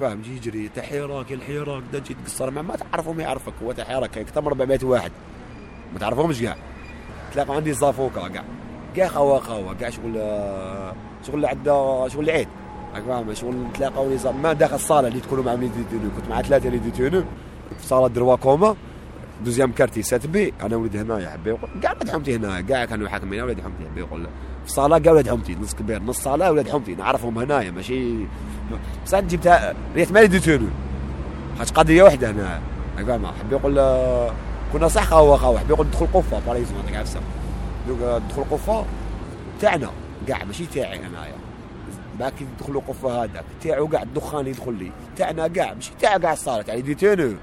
فاهم؟ 0.00 0.20
يجي 0.20 0.36
يجري 0.36 0.68
تاع 0.68 0.84
حراك 0.84 1.32
الحراك 1.32 1.82
دا 1.92 1.98
تجي 1.98 2.14
تقصر. 2.14 2.50
مع 2.50 2.62
ما 2.62 2.76
ما 3.12 3.22
يعرفك. 3.22 3.52
هو 3.62 3.74
حراك 3.84 4.18
أكثر 4.18 4.40
من 4.40 4.46
400 4.46 4.78
واحد. 4.82 5.12
ما 5.92 5.98
تعرفهمش 5.98 6.42
كاع 6.42 6.56
تلاقوا 7.32 7.54
عندي 7.54 7.72
زافوكا 7.72 8.28
كاع 8.28 8.44
كاع 8.96 9.08
خوا 9.08 9.38
خوا. 9.38 9.74
كاع 9.74 9.90
شغل 9.90 10.14
شغل 11.26 11.46
عندنا 11.46 12.08
شغل 12.08 12.24
العيد 12.24 12.48
راك 12.94 13.02
فاهم 13.02 13.34
شغل 13.34 13.54
نتلاقاو 13.54 14.16
ما 14.42 14.52
داخل 14.52 14.74
الصاله 14.74 15.08
اللي 15.08 15.20
تكونوا 15.20 15.44
مع 15.44 15.54
ديتونو 15.54 16.10
كنت 16.16 16.28
مع 16.30 16.42
ثلاثة 16.42 16.66
اللي 16.66 16.78
ديتونو 16.78 17.24
في 17.80 17.86
صالة 17.86 18.08
دروا 18.08 18.36
كوما. 18.36 18.76
دوزيام 19.44 19.72
كارتي 19.72 20.02
سات 20.02 20.26
بي. 20.26 20.54
أنا 20.62 20.76
ولد 20.76 20.96
هنايا 20.96 21.30
حبي 21.30 21.56
كاع 21.82 21.92
ولاد 21.92 22.10
حمتي 22.10 22.36
هنا. 22.36 22.60
كاع 22.60 22.84
كانوا 22.84 23.08
حاكمين 23.08 23.40
ولاد 23.40 23.60
حمتي 23.60 23.84
حبي 23.90 24.00
يقول. 24.00 24.22
في 24.62 24.66
الصاله 24.66 24.98
كاع 24.98 25.12
ولاد 25.12 25.28
حمتي 25.28 25.54
نص 25.54 25.74
كبير. 25.74 26.02
نص 26.02 26.20
صالة 26.20 26.50
ولاد 26.52 26.68
حمتي 26.68 26.94
نعرفهم 26.94 27.38
هنايا 27.38 27.70
ماشي. 27.70 28.26
بصح 29.04 29.20
جبتها 29.20 29.74
ريت 29.94 30.12
مالي 30.12 30.26
ديتونو 30.26 30.66
حاج 31.58 31.70
قضية 31.70 32.02
واحدة 32.02 32.30
هنا. 32.30 32.60
راك 32.98 33.06
فاهم 33.06 33.26
حبي 33.26 33.56
يقول 33.56 33.74
كنا 34.72 34.88
صح 34.88 35.04
خاوة 35.04 35.36
خاوة. 35.36 35.58
حبي 35.58 35.72
يقول 35.72 35.86
ندخل 35.86 36.06
قفة. 36.14 36.40
باريزون 36.46 36.76
هذاك 36.84 36.96
عفسه 36.96 37.20
ندخل 37.88 38.44
قفة. 38.50 38.84
تاعنا. 39.60 39.90
كاع 40.28 40.44
ماشي 40.44 40.66
تاعي 40.66 40.98
انايا 40.98 41.39
باك 42.20 42.34
يدخلوا 42.40 42.82
قفه 42.88 43.24
هذاك. 43.24 43.44
تاعو 43.62 43.88
كاع 43.88 44.02
الدخان 44.02 44.46
يدخل 44.46 44.74
لي. 44.74 44.92
تاعنا 45.16 45.48
كاع 45.48 45.74
ماشي 45.74 45.92
تاع 46.00 46.18
كاع 46.18 46.32
الصاله 46.32 46.62
تاع 46.62 46.78
ديتونو 46.78 47.34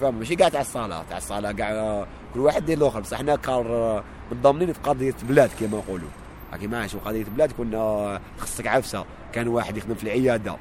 فاهم 0.00 0.14
ماشي 0.14 0.36
كاع 0.36 0.48
تاع 0.48 0.60
الصالة. 0.60 1.04
تاع 1.08 1.18
الصالة 1.18 1.52
كاع 1.52 2.06
كل 2.34 2.40
واحد 2.40 2.64
دير 2.64 2.78
الآخر 2.78 3.00
بصح 3.00 3.18
حنا 3.18 3.36
كار 3.36 4.04
متضامنين 4.30 4.72
في 4.72 4.80
قضية 4.80 5.14
بلاد 5.22 5.50
كما 5.60 5.78
نقولوا 5.78 6.08
هاكي 6.52 6.66
ماشي 6.66 6.98
قضية 6.98 7.24
بلاد 7.24 7.52
كنا 7.52 8.20
خصك 8.38 8.66
عفسة. 8.66 9.04
كان 9.32 9.48
واحد 9.48 9.76
يخدم 9.76 9.94
في 9.94 10.04
العيادة. 10.04 10.56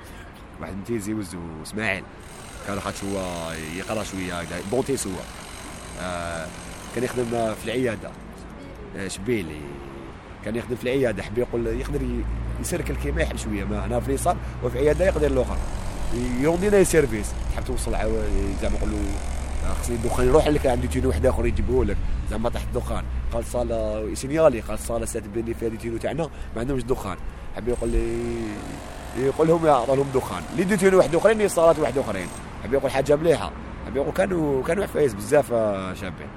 واحد 0.62 0.78
متيزي 0.78 1.14
وزو 1.14 1.40
إسماعيل. 1.64 2.04
كان 2.68 2.80
خاطر 2.80 3.08
هو 3.08 3.52
يقرأ 3.78 4.04
شوية 4.04 4.44
دونتيس 4.72 5.08
هو 5.08 5.14
آه 6.02 6.48
كان 6.96 7.04
يخدم 7.04 7.26
في 7.54 7.66
العيادة. 7.66 8.10
آه، 8.98 9.08
شبيلي. 9.08 9.62
كان 10.46 10.56
يخدم 10.56 10.76
في 10.76 10.84
العيادة. 10.84 11.24
حب 11.24 11.38
يقول 11.38 11.68
يقدر 11.68 12.02
يسركل 12.62 12.96
كيما 12.96 13.22
يحب 13.22 13.38
شوية 13.38 13.64
ما 13.64 13.86
هنا 13.86 14.00
في 14.00 14.08
اليسار 14.08 14.38
وفي 14.64 14.78
عيادة 14.78 15.06
يقدر 15.06 15.28
الآخر 15.28 15.58
يوندينا 16.42 16.84
سيرفيس. 16.84 17.34
تحب 17.54 17.64
توصل 17.64 17.92
زعما 18.62 18.76
نقولوا 18.78 19.00
خصني 19.82 19.96
الدخان 19.96 20.28
يروح 20.28 20.48
لك 20.48 20.68
عندي 20.68 20.88
تينو 20.88 21.10
واحد 21.10 21.26
اخر 21.26 21.46
يجيبوه 21.46 21.86
لك. 21.86 21.98
زعما 22.30 22.50
تحت 22.50 22.66
الدخان 22.68 23.04
قال 23.34 23.46
صالة 23.46 24.14
سينيالي 24.14 24.60
قال 24.60 24.80
صالة 24.80 25.06
سات 25.06 25.24
بني 25.28 25.54
فيها 25.54 25.70
تينو 25.70 25.98
تاعنا 25.98 26.24
ما 26.56 26.62
عندهمش 26.62 26.84
دخان. 26.84 27.18
حب 27.56 27.68
يقول 27.68 27.90
لي 27.90 28.18
يقول 29.18 29.48
لهم 29.48 29.66
يعطوا 29.66 29.96
لهم 29.96 30.08
دخان. 30.14 30.44
اللي 30.52 30.64
ديتوني 30.64 30.96
واحد 30.96 31.16
آخرين 31.16 31.48
صالات 31.48 31.80
واحد 31.80 31.98
آخرين. 31.98 32.28
حب 32.64 32.74
يقول 32.74 32.92
حاجة 32.92 33.16
مليحة. 33.16 33.52
حب 33.88 33.96
يقول 33.96 34.14
كانوا 34.14 34.64
كانوا 34.64 34.84
عفايس 34.84 35.14
بزاف 35.14 35.54
آه، 35.54 35.94
شابين 35.94 36.28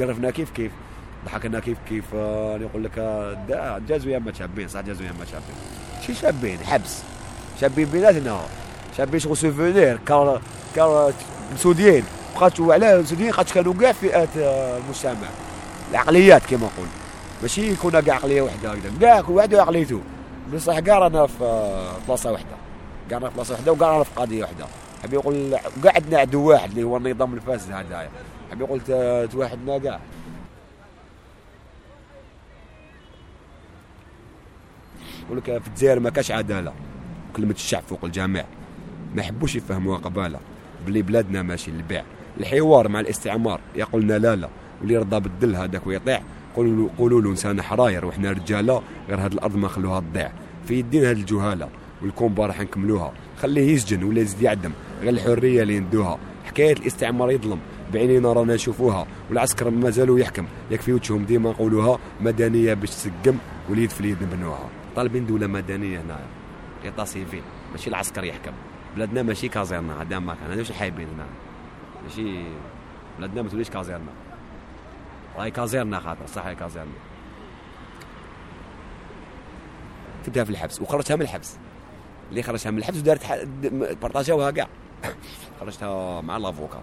قرفنا 0.00 0.30
كيف 0.30 0.50
كيف؟ 0.50 0.72
ضحكنا 1.24 1.60
كيف 1.60 1.78
كيف 1.88 2.04
آه، 2.14 2.56
يقول 2.56 2.84
لك 2.84 2.98
آه، 2.98 3.80
جازوا 3.88 4.12
ياما 4.12 4.32
شابين 4.32 4.68
صح 4.68 4.80
جازوا 4.80 5.06
ياما 5.06 5.24
شابين. 5.24 5.56
شي 6.06 6.14
شابين 6.14 6.58
حبس. 6.58 7.02
شابين 7.60 7.84
بيناتنا 7.84 8.40
شابين 8.96 9.20
شغل 9.20 9.36
souvenir 9.36 9.98
كاع 10.06 10.40
كاع 10.76 11.12
مسوديين 11.54 12.04
بقاتوا 12.34 12.74
على 12.74 12.98
مسوديين 12.98 13.32
خاطر 13.32 13.54
كانوا 13.54 13.74
كاع 13.80 13.92
فئات 13.92 14.28
المجتمع. 14.36 15.28
العقليات 15.90 16.46
كما 16.46 16.60
نقول. 16.74 16.86
ماشي 17.42 17.76
كنا 17.76 18.00
كاع 18.00 18.14
عقلية 18.14 18.42
وحدة 18.42 18.74
كاع 19.00 19.20
كل 19.20 19.32
واحد 19.32 19.54
وعقليته. 19.54 20.00
بصح 20.54 20.78
كاع 20.78 20.98
رانا 20.98 21.26
في 21.26 21.72
بلاصة 22.08 22.32
وحدة. 22.32 22.56
كاع 23.10 23.18
رانا 23.18 23.30
في 23.30 23.36
بلاصة 23.36 23.54
وحدة 23.54 23.72
وكاع 23.72 23.88
رانا 23.90 24.04
في 24.04 24.10
قضية 24.16 24.44
وحدة. 24.44 24.66
حبي 25.02 25.16
يقول 25.16 25.56
كاع 25.84 25.92
عندنا 25.94 26.18
عدو 26.18 26.50
واحد 26.50 26.70
اللي 26.70 26.82
هو 26.82 26.96
النظام 26.96 27.34
الفاسد 27.34 27.72
هذايا. 27.72 28.08
حبي 28.50 28.64
يقول 28.64 28.80
توحدنا 29.28 29.78
كاع 29.78 30.00
يقول 35.28 35.38
لك 35.38 35.62
في 35.62 35.68
الجزائر 35.68 36.00
ما 36.00 36.10
كاش 36.10 36.30
عدالة. 36.30 36.72
كلمه 37.36 37.52
الشعب 37.52 37.82
فوق 37.82 38.04
الجميع. 38.04 38.44
ما 39.14 39.22
يحبوش 39.22 39.56
يفهموها 39.56 39.98
قبالة. 39.98 40.38
بلي 40.86 41.02
بلادنا 41.02 41.42
ماشي 41.42 41.70
للبيع. 41.70 42.02
الحوار 42.40 42.88
مع 42.88 43.00
الاستعمار 43.00 43.60
يقولنا 43.76 44.18
لا 44.18 44.36
لا. 44.36 44.48
واللي 44.80 44.94
يرضى 44.94 45.20
بالدل 45.20 45.56
هذاك 45.56 45.86
ويطيع. 45.86 46.20
قولوا 46.56 46.88
قولوا 46.98 47.20
له 47.20 47.30
إنسان 47.30 47.62
حراير 47.62 48.06
وحنا 48.06 48.30
رجالة 48.32 48.82
غير 49.08 49.20
هاد 49.20 49.32
الأرض 49.32 49.56
ما 49.56 49.68
خلوها 49.68 50.00
تضيع. 50.00 50.32
في 50.68 50.74
يدين 50.74 51.04
هاد 51.04 51.16
الجهالة 51.16 51.68
والكومبا 52.02 52.46
راح 52.46 52.60
نكملوها. 52.60 53.12
خليه 53.42 53.74
يسجن 53.74 54.02
ولا 54.04 54.20
يزيد 54.20 54.42
يعدم. 54.42 54.72
غير 55.02 55.12
الحرية 55.12 55.62
اللي 55.62 55.80
ندوها 55.80 56.18
حكاية 56.44 56.72
الاستعمار 56.72 57.30
يظلم. 57.30 57.58
بعينينا 57.92 58.32
رانا 58.32 58.54
نشوفوها 58.54 59.06
والعسكر 59.28 59.70
ما 59.70 59.90
زالوا 59.90 60.18
يحكم. 60.18 60.46
يكفي 60.70 60.92
وجههم 60.92 61.24
ديما 61.24 61.50
نقولوها 61.50 61.98
مدنية 62.20 62.74
باش 62.74 62.90
تسقم. 62.90 63.36
واليد 63.70 63.90
في 63.90 64.00
اليد 64.00 64.16
نبنوها. 64.22 64.68
طالبين 64.98 65.26
دولة 65.26 65.46
مدنية 65.46 66.00
هنا 66.00 66.18
État 66.84 67.04
civil 67.04 67.42
ماشي 67.72 67.90
العسكر 67.90 68.24
يحكم. 68.24 68.52
بلادنا 68.96 69.22
ماشي 69.22 69.48
caserne 69.48 70.02
هذا 70.02 70.18
ما 70.18 70.34
كان 70.34 70.50
هذا 70.50 70.58
واش 70.58 70.72
حابين 70.72 71.08
هنا. 71.08 71.26
ماشي 72.02 72.44
بلادنا 73.18 73.42
ما 73.42 73.48
توليش 73.48 73.70
caserne. 73.70 74.12
راهي 75.36 75.50
caserne 75.50 76.00
خاطر 76.00 76.26
صح 76.26 76.46
هي 76.46 76.54
caserne. 76.54 76.90
كتبتها 80.22 80.44
في 80.44 80.50
الحبس 80.50 80.80
وخرجتها 80.80 81.16
من 81.16 81.22
الحبس. 81.22 81.56
اللي 82.30 82.42
خرجتها 82.42 82.70
من 82.70 82.78
الحبس 82.78 82.96
ودارت 82.96 83.48
بارطاجاوها 84.02 84.50
كاع 84.50 84.68
خرجتها 85.60 86.20
مع 86.20 86.36
l'avocat. 86.36 86.82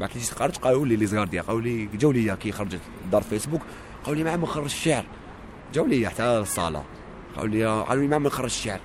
بعد 0.00 0.08
كي 0.08 0.20
خرج 0.20 0.56
قالوا 0.56 0.86
لي 0.86 0.96
les 0.96 1.06
gardiens 1.06 1.42
قالوا 1.42 1.60
لي 1.60 1.86
جاو 1.86 2.12
لي 2.12 2.36
كي 2.36 2.52
خرجت 2.52 2.80
دار 3.12 3.22
فيسبوك 3.22 3.62
قالوا 4.04 4.24
لي 4.24 4.36
ما 4.36 4.46
خرج 4.46 4.64
الشعر. 4.64 5.04
جاو 5.74 5.86
لي 5.86 6.08
حتى 6.08 6.22
الصاله 6.22 6.84
قالوا 7.36 7.48
لي 7.48 7.84
قالوا 7.84 8.02
لي 8.06 8.18
ما 8.18 8.30
خرج 8.30 8.44
الشعر. 8.44 8.80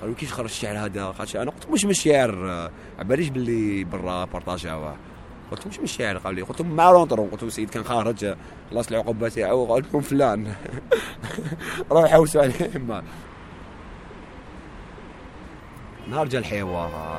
قالوا 0.00 0.14
كيف 0.14 0.32
خرج 0.32 0.44
الشعر 0.44 0.78
هذا؟ 0.78 1.14
أنا 1.34 1.50
قلت 1.50 1.70
مش 1.70 1.84
من 1.84 1.90
الشعر. 1.90 2.70
عباليش 2.98 3.28
باللي 3.28 3.84
برا 3.84 4.24
بارطاجاوه 4.24 4.96
قلت 5.50 5.66
مش 5.66 5.78
الشعر. 5.78 6.18
قال 6.18 6.34
لي 6.34 6.42
قلت 6.42 6.60
لهم 6.60 6.76
مع 6.76 6.90
لونطرون 6.90 7.28
قلت 7.28 7.42
لهم 7.42 7.50
سيد 7.50 7.70
كان 7.70 7.84
خارج 7.84 8.34
خلاص 8.70 8.88
العقوبه 8.88 9.28
تاعو 9.28 9.64
قلت 9.64 9.86
لهم 9.92 10.02
فلان. 10.02 10.54
روحوا 11.90 12.08
حوسوا 12.08 12.42
عليه 12.42 12.78
ما 12.88 13.02
نهار 16.08 16.28
جا 16.28 16.38
الحوار. 16.38 17.18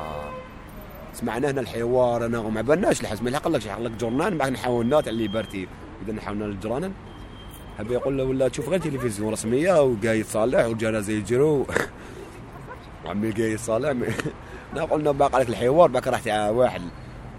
سمعنا 1.14 1.50
هنا 1.50 1.60
الحوار 1.60 2.26
أنا 2.26 2.38
وما 2.38 2.62
بالناش 2.62 3.00
الحس 3.00 3.22
ما 3.22 3.30
لك 3.30 3.58
شحال 3.58 3.84
لك 3.84 3.90
جورنال 3.90 4.38
بعد 4.38 4.52
نحاولنا 4.52 5.00
تاع 5.00 5.12
الليبرتي 5.12 5.68
إذا 6.04 6.12
نحاولنا 6.12 6.44
الجرانن 6.44 6.92
هبي 7.80 7.94
يقول 7.94 8.18
له 8.18 8.24
ولا 8.24 8.48
تشوف 8.48 8.68
غير 8.68 8.80
تلفزيون 8.80 9.32
رسمية 9.32 9.82
وقايد 9.82 10.26
صالح 10.26 10.64
والجنازه 10.64 11.12
يجروا 11.12 11.64
عمي 13.06 13.30
قايد 13.30 13.58
صالح. 13.58 13.92
قلنا 14.90 15.12
باقي 15.12 15.40
لك 15.40 15.48
الحوار 15.48 15.88
باقي 15.88 16.10
راح 16.10 16.20
تاع 16.20 16.50
واحد 16.50 16.82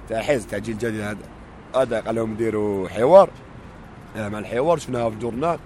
تاع 0.10 0.22
حزب 0.22 0.48
تاع 0.48 0.58
جيل 0.58 0.78
جديد 0.78 1.02
هذا. 1.02 1.18
هذا 1.76 2.00
قال 2.00 2.16
لهم 2.16 2.34
نديروا 2.34 2.90
حوار. 2.90 3.30
مع 4.16 4.40
الحوار 4.40 4.78
شفناها 4.78 5.10
في 5.10 5.16
الجورنال. 5.16 5.60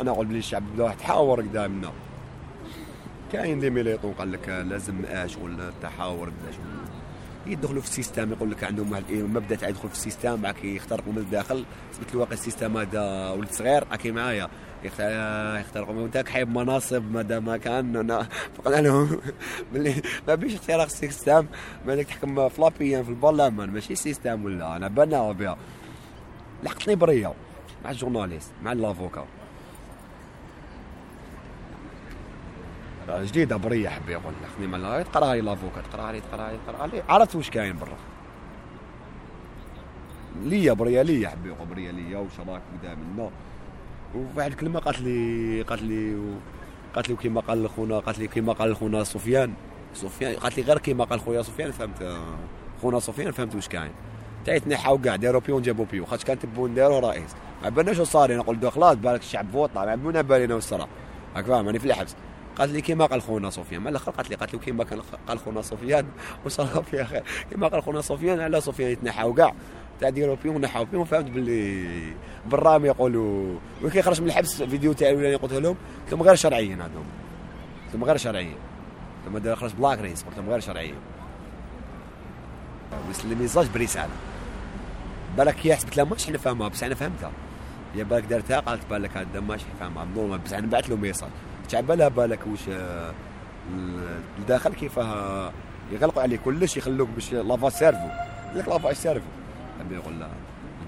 أنا 0.00 0.10
أقول 0.10 0.26
بلي 0.26 0.38
الشعب 0.38 0.62
بدا 0.74 0.92
يتحاور 0.92 1.40
قدامنا. 1.40 1.92
كاين 3.32 3.60
دي 3.60 3.70
ميليطون 3.70 4.12
قال 4.12 4.32
لك 4.32 4.48
لازم 4.48 5.04
اش 5.04 5.36
ولا 5.36 5.68
التحاور 5.68 6.28
اش 6.28 6.54
يدخلوا 7.46 7.82
في 7.82 7.88
السيستم 7.88 8.32
يقول 8.32 8.50
لك 8.50 8.64
عندهم 8.64 8.92
واحد 8.92 9.04
المبدا 9.10 9.54
تاع 9.54 9.68
يدخل 9.68 9.88
في 9.88 9.94
السيستم 9.94 10.42
معك 10.42 10.64
يخترقوا 10.64 11.12
من 11.12 11.18
الداخل. 11.18 11.64
تثبت 11.92 12.14
الواقع 12.14 12.32
السيستم 12.32 12.76
هذا 12.76 13.30
ولد 13.30 13.50
صغير 13.50 13.84
اكي 13.92 14.10
معايا. 14.10 14.48
يخترقوا 14.84 15.94
من 15.94 16.06
ذاك 16.06 16.28
حيب 16.28 16.48
مناصب 16.48 17.12
ماذا 17.12 17.40
ما 17.40 17.56
كان 17.56 18.24
فقلنا 18.58 18.80
لهم 18.88 19.20
باللي 19.72 20.02
ما 20.28 20.34
بيش 20.34 20.54
اختراق 20.54 20.84
السيستم 20.84 21.46
مالك 21.86 22.06
تحكم 22.06 22.48
فلابيا 22.48 23.02
في 23.02 23.08
البرلمان 23.08 23.70
ماشي 23.70 23.94
سيستم 23.94 24.44
ولا 24.44 24.76
أنا 24.76 24.88
بنا 24.88 25.32
بها 25.32 25.56
لحقتني 26.62 26.94
بريه 26.94 27.34
مع 27.84 27.90
الجورناليست 27.90 28.52
مع 28.62 28.72
الأفوكا. 28.72 29.26
جديدة 33.10 33.56
برية 33.56 33.88
حبي 33.88 34.12
يقول 34.12 34.32
لك. 34.60 34.68
مع 34.68 35.02
تقرا 35.02 35.34
لي 35.34 35.40
لافوكا 35.40 35.80
تقرا 35.92 36.12
لي 36.12 36.20
تقرا 36.20 36.50
لي 36.50 36.58
تقرا 36.66 36.86
لي. 36.86 37.02
عرفت 37.08 37.36
واش 37.36 37.50
كاين 37.50 37.76
برا. 37.78 37.96
ليا 40.42 40.72
بريا 40.72 41.02
ليا 41.02 41.28
حبي 41.28 41.48
يقول 41.48 41.66
بريا 41.66 41.92
ليا 41.92 42.18
وش 42.18 42.40
راك 42.48 42.62
قدامنا 42.82 43.30
وواحد 44.14 44.50
الكلمة 44.50 44.80
قالت 44.80 45.00
لي 45.00 45.62
قالت 45.62 45.82
لي 45.82 46.16
قالت 46.94 47.08
لي 47.08 47.16
كيما 47.16 47.40
قال 47.40 47.70
خونا 47.70 47.98
قالت 47.98 48.18
لي 48.18 48.26
كيما 48.28 48.52
قال 48.52 48.76
خونا 48.76 49.04
سفيان. 49.04 49.54
سفيان 49.94 50.34
قالت 50.34 50.56
لي 50.56 50.62
غير 50.62 50.78
كيما 50.78 51.04
قال 51.04 51.20
خويا 51.20 51.42
سفيان 51.42 51.70
فهمت 51.70 52.18
خونا 52.82 53.00
سفيان 53.00 53.30
فهمت 53.30 53.54
واش 53.54 53.68
كاين. 53.68 53.90
تاعي 54.44 54.60
تنحاو 54.60 54.98
كاع 54.98 55.16
داروا 55.16 55.40
بيون 55.40 55.62
جابوا 55.62 55.84
بيون 55.90 56.06
خاطر 56.06 56.24
كانت 56.24 56.46
بون 56.46 56.74
داروا 56.74 57.00
رئيس. 57.00 57.34
ما 57.62 57.68
بالناش 57.68 58.00
صار 58.00 58.34
أنا 58.34 58.42
قلت 58.42 58.66
خلاص 58.66 58.94
بالك 58.94 59.20
الشعب 59.20 59.46
فوطا 59.52 59.84
ما 59.84 59.94
بالنا 59.94 60.22
بالنا 60.22 60.54
والصرا 60.54 60.88
راك 61.36 61.44
فاهم 61.44 61.78
في 61.78 61.86
الحبس. 61.86 62.16
قالت 62.58 62.72
لي 62.72 62.80
كيما 62.80 63.06
قال 63.06 63.22
خونا 63.22 63.50
سفيان 63.50 63.80
ما 63.80 63.90
الآخر 63.90 64.10
قالت 64.10 64.30
لي 64.30 64.36
قالت 64.36 64.52
لي 64.52 64.58
كيما 64.58 64.84
قال 65.28 65.38
خونا 65.38 65.62
سفيان 65.62 66.06
وصار 66.44 66.84
فيها 66.90 67.04
خير 67.04 67.22
كيما 67.50 67.68
قال 67.68 67.82
خونا 67.82 68.00
سفيان 68.00 68.40
على 68.40 68.60
سفيان 68.60 68.90
يتنحاو 68.90 69.34
كاع. 69.34 69.54
تاع 70.00 70.08
ديروا 70.08 70.36
فيهم 70.36 70.56
ونحاو 70.56 70.86
فيهم 70.86 71.04
فهمت 71.04 71.30
باللي 71.30 72.12
بالرام 72.46 72.84
يقولوا 72.84 73.58
وكي 73.84 74.02
خرج 74.02 74.20
من 74.20 74.26
الحبس 74.26 74.62
فيديو 74.62 74.92
تاعي 74.92 75.12
اللي 75.12 75.34
قلت 75.34 75.52
لهم 75.52 75.76
قلت 76.04 76.12
لهم 76.12 76.22
غير 76.22 76.34
شرعيين 76.34 76.80
هذوم 76.80 77.06
قلت 77.84 77.94
لهم 77.94 78.04
غير 78.04 78.16
شرعيين. 78.16 78.56
دار 79.26 79.56
خرج 79.56 79.72
بلاك 79.72 79.98
ريس 79.98 80.22
قلت 80.22 80.36
لهم 80.36 80.50
غير 80.50 80.60
شرعيين. 80.60 80.94
وصل 83.10 83.32
الميزاج 83.32 83.66
برسالة. 83.74 84.08
بالك 85.36 85.56
هي 85.62 85.76
حسبت 85.76 85.96
لها 85.96 86.04
ماش 86.04 86.30
نفهمها 86.30 86.68
بس 86.68 86.82
أنا 86.82 86.94
فهمتها. 86.94 87.30
هي 87.94 88.04
بالك 88.04 88.24
دارتها 88.24 88.60
قالت 88.60 88.82
بالك 88.90 89.16
هذا 89.16 89.40
ماشي 89.40 89.64
فاهمها 89.80 90.04
نورمال 90.04 90.38
بس 90.38 90.52
أنا 90.52 90.66
بعث 90.66 90.90
له 90.90 90.96
ميساج. 90.96 91.30
تعبالها 91.66 92.08
بالك 92.08 92.40
واش 92.46 92.60
الداخل 94.38 94.72
كيفاه 94.72 95.52
يغلقوا 95.92 96.22
عليه 96.22 96.36
كلش 96.36 96.76
يخلوك 96.76 97.08
باش 97.08 97.32
لافا 97.32 97.68
سيرفو. 97.68 98.08
لك 98.54 98.68
لافا 98.68 98.92
سيرفو؟ 98.92 99.26
حبي 99.80 99.94
يقول 99.94 100.20
لها 100.20 100.30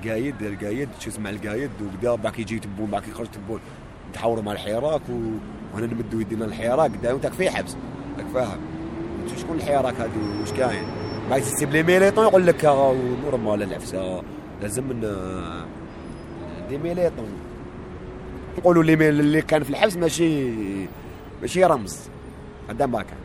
القايد 0.05 0.43
القايد 0.43 0.89
شو 1.01 1.11
اسمع 1.11 1.31
القايد 1.31 1.71
وكذا 1.83 2.15
بعد 2.15 2.39
يجي 2.39 2.57
يتبون 2.57 2.91
بعد 2.91 3.09
يخرج 3.09 3.27
يتبون 3.27 3.61
نتحاوروا 4.11 4.43
مع 4.43 4.53
الحراك 4.53 5.03
وهنا 5.75 5.87
نمدوا 5.87 6.21
يدينا 6.21 6.45
الحراك 6.45 6.91
قدام 6.91 7.15
انت 7.15 7.27
في 7.27 7.51
حبس. 7.51 7.77
راك 8.19 8.27
فاهم؟ 8.35 8.59
شكون 9.37 9.57
الحراك 9.57 9.95
هادو؟ 10.01 10.41
واش 10.41 10.53
كاين؟ 10.53 10.85
بعد 11.31 11.43
تسيب 11.43 11.71
لي 11.71 11.83
ميليطون 11.83 12.27
يقول 12.27 12.47
لك 12.47 12.65
نورمال 13.25 13.63
العفسة. 13.63 14.23
لازم 14.63 15.01
دي 16.69 16.79
ميليطون. 16.79 17.29
يقولوا 18.59 18.83
لي 18.85 19.09
اللي 19.09 19.43
كان 19.43 19.63
في 19.63 19.71
الحبس 19.71 19.97
ماشي 19.97 20.51
ماشي 21.41 21.65
رمز. 21.65 21.99
هذا 22.71 22.87
ما 22.87 23.03
كان 23.03 23.19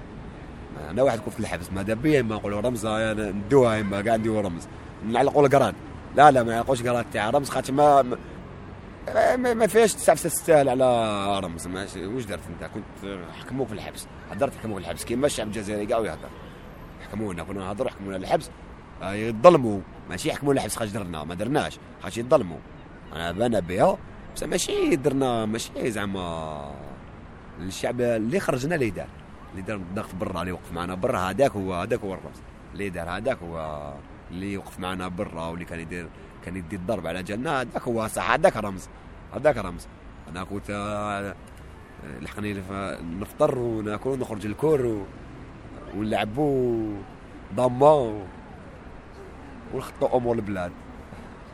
أنا 0.89 1.03
واحد 1.03 1.19
كنت 1.19 1.33
في 1.33 1.39
الحبس. 1.39 1.71
ماذا 1.71 1.93
بيا 1.93 2.21
ما 2.21 2.35
نقولوا 2.35 2.61
رمز 2.61 2.87
ندوها 2.87 3.81
إما 3.81 4.01
قاعد 4.01 4.19
نديو 4.19 4.39
رمز. 4.39 4.67
نعلقوا 5.07 5.47
القران 5.47 5.73
لا 6.15 6.31
لا 6.31 6.43
ما 6.43 6.53
يعلقوش 6.53 6.83
قران 6.83 7.05
تاع 7.13 7.29
رمز 7.29 7.49
خاطر 7.49 7.73
ما 7.73 8.01
ما, 9.13 9.53
ما 9.53 9.67
فيهاش 9.67 9.93
تستعفس 9.93 10.23
تستاهل 10.23 10.69
على 10.69 11.39
رمز. 11.39 11.67
ماشي 11.67 12.05
واش 12.05 12.25
درت 12.25 12.41
أنت؟ 12.49 12.71
كنت 12.73 13.17
حكموك 13.39 13.67
في 13.67 13.73
الحبس. 13.73 14.07
هدرت 14.31 14.53
حكموك 14.55 14.77
في 14.77 14.83
الحبس. 14.83 15.05
كيما 15.05 15.25
الشعب 15.25 15.47
الجزائري 15.47 15.85
كاع 15.85 15.99
يهضر 15.99 16.29
حكمونا 17.07 17.43
كنا 17.43 17.59
نهضروا 17.59 17.91
حكمونا 17.91 18.17
الحبس. 18.17 18.49
آه، 19.01 19.13
يظلموا. 19.13 19.79
ماشي 20.09 20.29
يحكموا 20.29 20.53
الحبس 20.53 20.75
خاش 20.75 20.89
درنا 20.89 21.23
ما 21.23 21.35
درناش 21.35 21.79
خاش 22.03 22.17
يظلموا. 22.17 22.57
أنا 23.13 23.31
بانا 23.31 23.59
بها 23.59 23.97
بس 24.35 24.43
ماشي 24.43 24.95
درنا 24.95 25.45
ماشي 25.45 25.91
زعما 25.91 26.75
الشعب 27.59 28.01
اللي 28.01 28.39
خرجنا 28.39 28.75
اللي 28.75 28.89
دار 28.89 29.07
اللي 29.51 29.61
دار 29.61 29.75
الضغط 29.75 30.15
برا 30.15 30.41
اللي 30.41 30.51
وقف 30.51 30.71
معنا 30.71 30.95
برا 30.95 31.19
هذاك 31.19 31.51
هو 31.51 31.73
هذاك 31.73 31.99
هو 31.99 32.13
الرمز 32.13 32.41
اللي 32.73 32.89
دار 32.89 33.09
هذاك 33.09 33.37
هو 33.37 33.93
اللي 34.31 34.57
وقف 34.57 34.79
معنا 34.79 35.07
برا 35.07 35.47
واللي 35.47 35.65
كان 35.65 35.79
يدير 35.79 36.07
كان 36.45 36.55
يدي 36.55 36.75
الضرب 36.75 37.07
على 37.07 37.23
جالنا 37.23 37.61
هذاك 37.61 37.81
هو 37.81 38.07
صح 38.07 38.31
هذاك 38.31 38.57
رمز 38.57 38.89
هذاك 39.35 39.57
رمز. 39.57 39.87
أنا 40.29 40.43
كنت 40.43 40.69
آه، 40.69 41.35
لحقني 42.21 42.53
نفطر 43.19 43.59
وناكل 43.59 44.09
ونخرج 44.09 44.45
الكور 44.45 45.05
ونلعبوا 45.95 46.93
ضمه 47.55 48.25
ونخطوا 49.73 50.17
أمور 50.17 50.35
البلاد. 50.35 50.71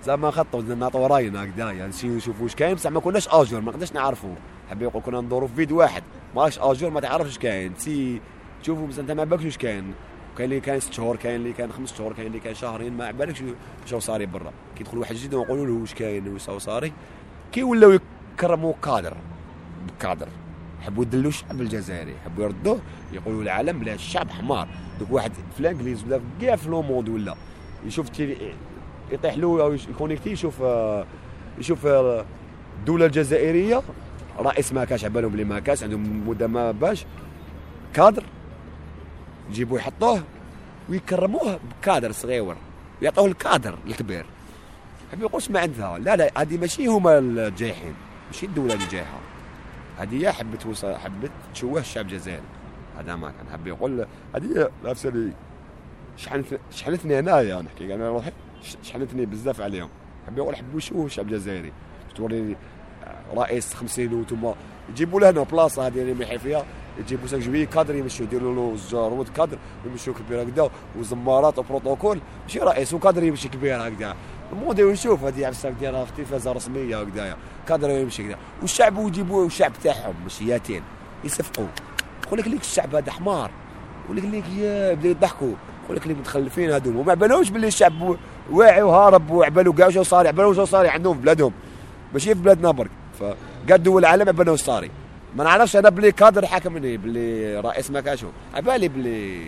زعما 0.04 0.32
خطوا 0.32 0.62
نعطوا 0.62 1.08
راينا 1.08 1.44
هكذا 1.44 1.72
يعني 1.72 1.94
نشوفوا 2.04 2.44
واش 2.44 2.56
كاين. 2.56 2.76
بصح 2.76 2.90
ما 2.90 3.00
كناش 3.00 3.28
à 3.28 3.34
jour 3.34 3.62
ما 3.62 3.72
قدرناش 3.72 3.94
نعرفوا 3.94 4.36
حبي 4.70 4.86
يقول 4.86 5.04
كنا 5.04 5.22
ندوروا 5.22 5.48
في 5.48 5.56
فيديو 5.56 5.80
واحد. 5.80 6.04
ماش 6.36 6.60
à 6.60 6.66
jour 6.66 6.90
ما 6.90 7.00
تعرفش 7.00 7.38
كاين. 7.38 7.74
تسي 7.74 8.22
تشوفوا 8.62 8.88
بس 8.88 9.00
انت 9.00 9.12
ما 9.12 9.24
بالكش 9.24 9.46
واش 9.46 9.58
كاين. 9.58 9.94
كاين 10.38 10.50
اللي 10.50 10.62
كان 10.62 10.80
ست 10.80 10.94
شهور 10.94 11.16
كاين 11.16 11.36
اللي 11.36 11.54
كان 11.54 11.72
خمس 11.72 11.98
شهور 11.98 12.14
كاين 12.14 12.28
اللي 12.28 12.40
كان 12.40 12.54
شهرين 12.54 12.98
ما 12.98 13.12
بالكش 13.12 13.44
واش 13.94 14.04
صاري 14.04 14.26
برا. 14.26 14.54
كي 14.76 14.84
يدخل 14.84 14.98
واحد 14.98 15.16
جديد 15.16 15.34
ونقولوا 15.34 15.66
له 15.66 15.74
واش 15.74 15.94
كاين 15.94 16.28
واش 16.28 16.42
صاري 16.42 16.94
كي 17.52 17.64
ولاو 17.64 18.00
يكرموا 18.36 18.74
كادر. 18.84 19.18
بكادر. 19.88 20.28
يحبوا 20.82 21.04
يدلوا 21.04 21.30
الشعب 21.30 21.62
الجزائري. 21.62 22.12
يحبوا 22.12 22.44
يردوه 22.44 22.80
يقولوا 23.14 23.42
العالم 23.42 23.80
بلا 23.80 23.94
الشعب 23.94 24.30
حمار. 24.30 24.68
دوك 25.00 25.12
واحد 25.12 25.32
في 25.54 25.60
الإنجليز 25.60 26.04
ولا 26.04 26.22
كاع 26.42 26.56
في 26.56 26.70
لو 26.70 26.82
موند 26.82 27.10
ولا. 27.10 27.36
يشوف 27.86 28.10
يطيح 29.12 29.38
له 29.38 29.64
أو 29.64 29.74
يكونيكتي 29.74 30.32
يشوف 30.32 30.64
يشوف 31.58 31.86
الدولة 31.86 33.06
الجزائرية. 33.06 33.82
رئيس 34.40 34.74
ما 34.74 34.86
كاش 34.86 35.06
عبالهم 35.06 35.32
بلي 35.32 35.44
ما 35.44 35.60
كاش 35.60 35.84
عندهم 35.84 36.30
مدة 36.30 36.48
ما 36.48 36.72
باش. 36.72 37.06
كادر 37.94 38.24
يجيبوه 39.50 39.80
يحطوه 39.80 40.24
ويكرموه 40.90 41.60
بكادر 41.82 42.12
صغير. 42.12 42.56
ويعطوه 43.02 43.26
الكادر 43.26 43.78
الكبير. 43.88 44.26
حبي 45.12 45.22
يقول 45.22 45.42
ما 45.50 45.60
عندها. 45.60 45.98
لا 45.98 46.16
لا 46.16 46.32
هذه 46.38 46.58
ماشي 46.58 46.88
هما 46.88 47.18
الجايحين. 47.18 47.94
ماشي 48.28 48.46
الدولة 48.46 48.74
اللي 48.74 48.86
جايحة. 48.86 49.20
هذه 49.98 50.22
هي 50.22 50.32
حبت 50.32 50.66
وصل 50.66 50.96
حبت 50.96 51.32
تشوه 51.54 51.80
الشعب 51.80 52.06
الجزائري. 52.06 52.42
هذا 53.00 53.16
ما 53.16 53.32
كان. 53.32 53.54
حب 53.54 53.68
يقول 53.68 54.06
هذه 54.36 54.70
نفس 54.86 55.06
اللي 55.06 55.34
شحنت 56.18 56.46
شحنتني 56.72 57.20
هنايا 57.20 57.62
نحكي. 57.62 57.96
أنا 57.96 58.10
روحي. 58.10 58.32
شحنتني 58.84 59.26
بزاف 59.26 59.62
عليهم. 59.62 59.90
حب 60.28 60.38
يقول 60.38 60.56
حبوا 60.56 60.78
يشوهوا 60.78 61.06
الشعب 61.06 61.26
الجزائري 61.26 61.72
توريني 62.16 62.56
رئيس 63.36 63.74
50 63.74 64.14
وأنتم 64.14 64.54
يجيبوا 64.90 65.20
له 65.20 65.30
هنا 65.30 65.44
بلاصة 65.44 65.88
هذه 65.88 66.02
اللي 66.02 66.14
مليحين 66.14 66.38
فيها 66.38 66.66
يجيبوا 67.00 67.28
ساك 67.28 67.40
جوي 67.40 67.66
كادر 67.66 67.96
يمشوا 67.96 68.26
يديروا 68.26 68.56
له 68.56 68.76
زجاروت 68.76 69.30
كادر 69.30 69.58
يمشوا 69.86 70.14
كبير 70.14 70.44
هكذا 70.44 70.70
وزمارات 71.00 71.60
وبروتوكول 71.60 72.20
ماشي 72.44 72.60
رئيس 72.60 72.94
وكادر 72.94 73.24
يمشي 73.24 73.50
كبير 73.50 73.88
هكذا. 73.88 74.16
الموضوع 74.52 74.86
ونشوف 74.86 75.24
هذه 75.24 75.48
عفسة 75.48 75.70
ديالها 75.70 76.06
في 76.06 76.12
تلفازه 76.18 76.52
رسمية 76.52 77.02
هكذايا 77.02 77.38
كادر 77.68 77.90
يمشي 77.90 78.24
كذا. 78.24 78.38
والشعب 78.62 79.08
يجيبوا 79.08 79.46
الشعب 79.46 79.72
تاعهم 79.84 80.16
مش 80.26 80.42
ياتين 80.42 80.84
يصفقوا 81.24 81.68
يقول 82.28 82.40
لك 82.40 82.48
ليك 82.48 82.62
الشعب 82.62 82.96
هذا 82.96 83.12
حمار. 83.12 83.52
يقول 84.06 84.18
لك 84.18 84.24
ليك 84.26 84.46
يا 84.58 84.94
بداو 84.94 85.12
يضحكوا. 85.12 85.54
يقول 85.84 85.98
لك 85.98 86.08
ليك 86.08 86.18
متخلفين 86.18 86.72
هذوم 86.72 86.96
وما 86.96 87.14
بالوش 87.14 87.50
باللي 87.50 87.68
الشعب 87.68 88.18
واعي 88.52 88.82
وهارب 88.82 89.32
وعبالو 89.32 89.74
كاع 89.74 89.86
واش 89.86 89.98
صاري 89.98 90.28
عبالو 90.28 90.50
واش 90.50 90.70
صاري 90.70 90.90
عندهم 90.90 91.16
في 91.16 91.22
بلادهم 91.22 91.54
ماشي 92.14 92.36
في 92.36 92.42
بلادنا 92.42 92.72
برك. 92.72 92.92
فكاع 93.20 93.78
دول 93.78 94.02
العالم 94.02 94.30
عبالو 94.30 94.56
صاري 94.56 94.92
ما 95.36 95.44
نعرفش 95.44 95.76
أنا 95.76 95.90
بلي 95.90 96.12
كادر 96.12 96.46
حاكمني 96.46 96.98
بلي 96.98 97.60
رئيس 97.60 97.92
مكاشو 97.92 98.28
عبالي 98.54 98.88
بلي 98.88 99.48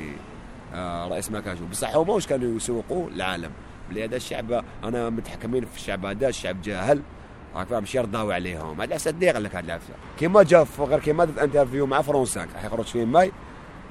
آه 0.74 1.08
رئيس 1.08 1.32
مكاشو 1.32 1.66
بصح 1.66 1.96
هما 1.96 2.14
واش 2.14 2.28
كانوا 2.28 2.56
يسوقوا؟ 2.56 3.10
العالم. 3.10 3.52
بلي 3.90 4.06
هذا 4.06 4.16
الشعب 4.16 4.64
أنا 4.84 5.10
متحكمين 5.10 5.66
في 5.66 5.78
الشعب 5.78 6.06
هذا 6.06 6.28
الشعب 6.28 6.62
جاهل. 6.62 7.02
راك 7.56 7.68
فاهم 7.68 7.84
مش 7.84 7.96
يرضاو 7.96 8.32
عليهم. 8.32 8.82
هذا 8.82 8.98
صديق 8.98 9.38
لك 9.38 9.56
هذا 9.56 9.66
العفسه 9.66 9.94
كيما 10.20 10.44
جا 10.44 10.66
غير 10.80 11.00
كيما 11.00 11.26
درت 11.26 11.38
انترفيو 11.38 11.86
مع 11.86 12.02
فرونسانك 12.02 12.50
حيخرج 12.62 12.86
في 12.86 13.06
ماي. 13.06 13.32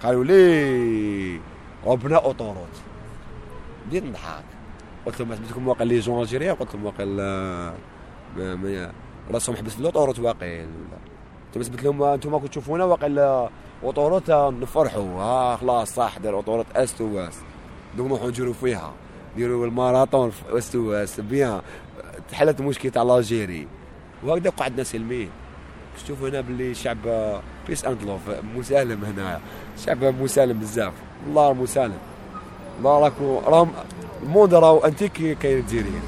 قالوا 0.02 0.24
لي 0.24 1.40
ربنا 1.86 2.16
اوطوروت 2.16 2.76
بديت 3.86 4.04
نضحك 4.04 4.44
قلت 5.10 5.20
لهم 5.20 5.36
سميتكم 5.36 5.68
واقع 5.68 5.84
لي 5.84 5.98
جون 5.98 6.22
الجيريا 6.22 6.52
قلت 6.52 6.74
لهم 6.74 6.84
واقع 6.84 7.04
راسهم 9.30 9.56
حبس 9.56 9.72
في 9.72 9.80
الاوطوروت 9.80 10.18
واقيل 10.18 10.68
ولا 11.54 11.62
سميت 11.64 11.82
لهم 11.82 12.02
أنتم 12.02 12.34
كنتوا 12.34 12.48
تشوفونا 12.48 12.84
واقع 12.84 13.48
autoroute 13.82 14.30
نفرحوا. 14.30 15.20
ها 15.20 15.56
خلاص 15.56 15.94
صح 15.94 16.18
دار 16.18 16.34
autoroute 16.34 16.66
est-ouest 16.76 17.42
دوك 17.96 18.06
نروحوا 18.06 18.28
نجروا 18.28 18.52
فيها. 18.52 18.92
نديروا 19.34 19.66
الماراطون 19.66 20.30
في 20.30 20.58
est-ouest 20.58 21.20
bien 21.20 21.60
تحلت 22.30 22.60
مشكلة 22.60 22.92
تاع 22.92 23.02
l'Algérie 23.02 23.68
وهكذا 24.24 24.50
قعدنا 24.50 24.82
سلمين 24.82 25.30
تشوفوا 26.04 26.28
هنا 26.28 26.40
باللي 26.40 26.74
شعب 26.74 26.98
peace 27.68 27.84
and 27.84 28.02
love 28.02 28.20
مسالم 28.56 29.04
هنا 29.04 29.40
شعب 29.86 30.04
مسالم 30.04 30.58
بزاف. 30.58 30.92
والله 31.26 31.52
مسالم. 31.52 31.98
الله 32.78 32.98
راكو 32.98 33.38
راهم 33.38 33.72
ال 34.22 34.28
monde 34.28 34.54
راهو 34.54 34.78
انتيك 34.78 35.38
كاين 35.38 35.58
الجزائريين. 35.58 36.02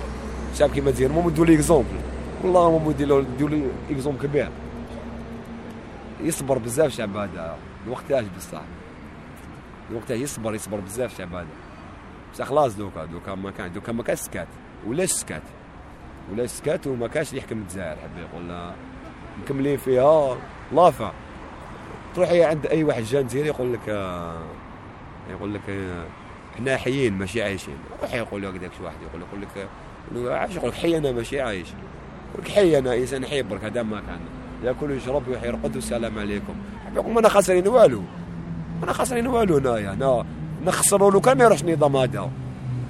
شعب 0.55 0.71
كيما 0.71 0.91
الجزائر 0.91 1.13
نديروا 1.13 1.47
لي 1.47 1.55
exemple 1.55 2.01
والله 2.43 2.89
نديروا 2.89 3.23
لي 3.41 3.67
exemple 3.91 4.23
كبير. 4.23 4.49
يصبر 6.21 6.59
بزاف 6.59 6.87
الشعب 6.87 7.17
هذا. 7.17 7.57
الوقتاش 7.87 8.25
بصح؟ 8.37 8.61
الوقتاش 9.91 10.19
يصبر 10.19 10.55
يصبر 10.55 10.81
بزاف 10.81 11.13
الشعب 11.13 11.35
هذا. 11.35 11.47
بصح 12.33 12.45
خلاص 12.45 12.77
دوكا 12.77 13.05
دوكا 13.05 13.35
ما 13.35 13.51
كان 13.51 13.73
دوكا 13.73 13.93
ما 13.93 14.03
كان 14.03 14.17
سكات. 14.17 14.49
ولاش 14.87 15.11
سكات؟ 15.11 15.43
ولا 16.33 16.47
سكات 16.47 16.87
وما 16.87 17.09
كانش 17.09 17.29
اللي 17.29 17.41
يحكم 17.41 17.59
الجزائر 17.59 17.97
حب 17.97 18.19
يقول 18.19 18.73
مكملين 19.43 19.77
فيها. 19.77 20.37
لافا. 20.73 21.13
تروحي 22.15 22.45
عند 22.45 22.67
أي 22.67 22.85
واحد 22.85 23.03
jeune 23.03 23.27
يقول 23.35 23.73
لك 23.73 23.89
يقول 25.31 25.55
لك 25.55 25.63
إحنا 26.55 26.77
حيين 26.77 27.13
ماشي 27.13 27.43
عايشين. 27.43 27.75
روح 28.03 28.15
يقول 28.15 28.43
لك 28.43 28.55
داك 28.55 28.71
واحد 28.83 28.97
يقول 29.03 29.23
يقول 29.23 30.27
لك 30.27 30.33
عايش 30.33 30.57
يقول 30.57 30.69
لك 30.69 30.75
حي 30.75 30.99
أنا 30.99 31.13
ماشي 31.13 31.41
عايش؟ 31.41 31.69
يقول 31.69 32.45
لك 32.45 32.51
حي 32.51 32.79
أنا 32.79 32.95
إنسان 32.95 33.27
حي 33.27 33.43
برك 33.43 33.65
هذا 33.65 33.83
ما 33.83 34.01
كان. 34.01 34.21
ياكل 34.65 34.91
ويشرب 34.91 35.29
ويرقد 35.29 35.77
والسلام 35.77 36.19
عليكم. 36.19 36.55
ما 36.95 37.21
أنا 37.21 37.29
خاسرين 37.29 37.69
والو؟ 37.69 38.01
ما 38.79 38.85
أنا 38.85 38.93
خاسرين 38.93 39.27
والو 39.27 39.57
هنايا 39.57 39.93
أنا 39.93 40.25
نخسروا 40.67 41.11
لو 41.11 41.21
كان 41.21 41.39
ما 41.39 41.45
يروحش 41.45 41.63
النظام 41.63 41.97
هذا. 41.97 42.31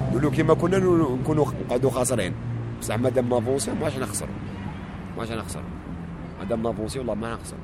نقولوا 0.01 0.31
كيما 0.31 0.53
كنا 0.53 0.77
نكونوا 0.77 1.45
نقعدوا 1.67 1.91
خاسرين. 1.91 2.33
بصح 2.81 2.95
مادام 2.95 3.29
نافونسي 3.29 3.71
ماش 3.71 3.97
نخسر 3.97 4.27
ماش 5.17 5.31
نخسر 5.31 5.61
مادام 6.39 6.63
نافونسي 6.63 6.99
والله 6.99 7.13
ما 7.13 7.33
نخسر 7.33 7.55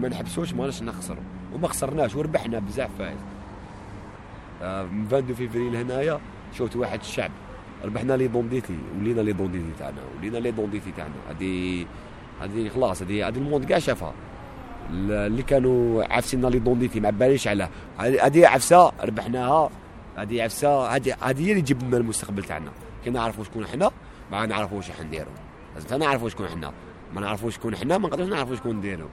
ما 0.00 0.08
نحبسوش 0.08 0.54
ماناش 0.54 0.82
نخسر 0.82 1.16
وما 1.54 1.68
خسرناش 1.68 2.14
وربحنا 2.14 2.58
بزاف 2.58 2.90
فايز. 2.98 3.18
22 4.64 5.34
فيفري 5.34 5.70
لهنايا 5.70 6.20
شفت 6.52 6.76
واحد 6.76 7.00
الشعب. 7.00 7.30
ربحنا 7.84 8.12
l'identité 8.12 8.78
ولينا 8.98 9.20
l'identité 9.20 9.70
تاعنا 9.78 10.00
ولينا 10.18 10.38
l'identité 10.38 10.92
تاعنا. 10.96 11.14
هذه 11.30 11.86
هذه 12.40 12.68
خلاص 12.68 13.02
هذه 13.02 13.28
هذه 13.28 13.36
ال 13.36 13.41
monde 13.41 13.64
كاع 13.64 13.78
شافها. 13.78 14.12
اللي 14.90 15.42
كانوا 15.42 16.04
عافسين 16.04 16.46
l'identité 16.46 17.00
ما 17.00 17.10
باليش 17.10 17.48
على 17.48 17.68
هذه 17.98 18.46
عفسة 18.46 18.92
ربحناها. 19.02 19.70
هذه 20.16 20.42
عفسة 20.42 20.86
هذه 20.86 21.16
هذه 21.20 21.46
هي 21.46 21.50
اللي 21.50 21.62
تجيب 21.62 21.94
المستقبل 21.94 22.44
تاعنا. 22.44 22.70
كي 23.04 23.10
نعرفوا 23.10 23.44
شكون 23.44 23.66
حنا 23.66 23.90
ما 24.32 24.46
نعرفوا 24.46 24.76
واش 24.76 24.90
حنديروا 24.90 25.32
لازم 25.74 25.98
نعرفوا 25.98 26.28
شكون 26.28 26.48
حنا. 26.48 26.72
ما 27.14 27.20
نعرفوا 27.20 27.50
شكون 27.50 27.76
حنا 27.76 27.98
ما 27.98 28.08
نقدروش 28.08 28.28
نعرفوا 28.28 28.56
شكون 28.56 28.76
نديروا 28.76 29.08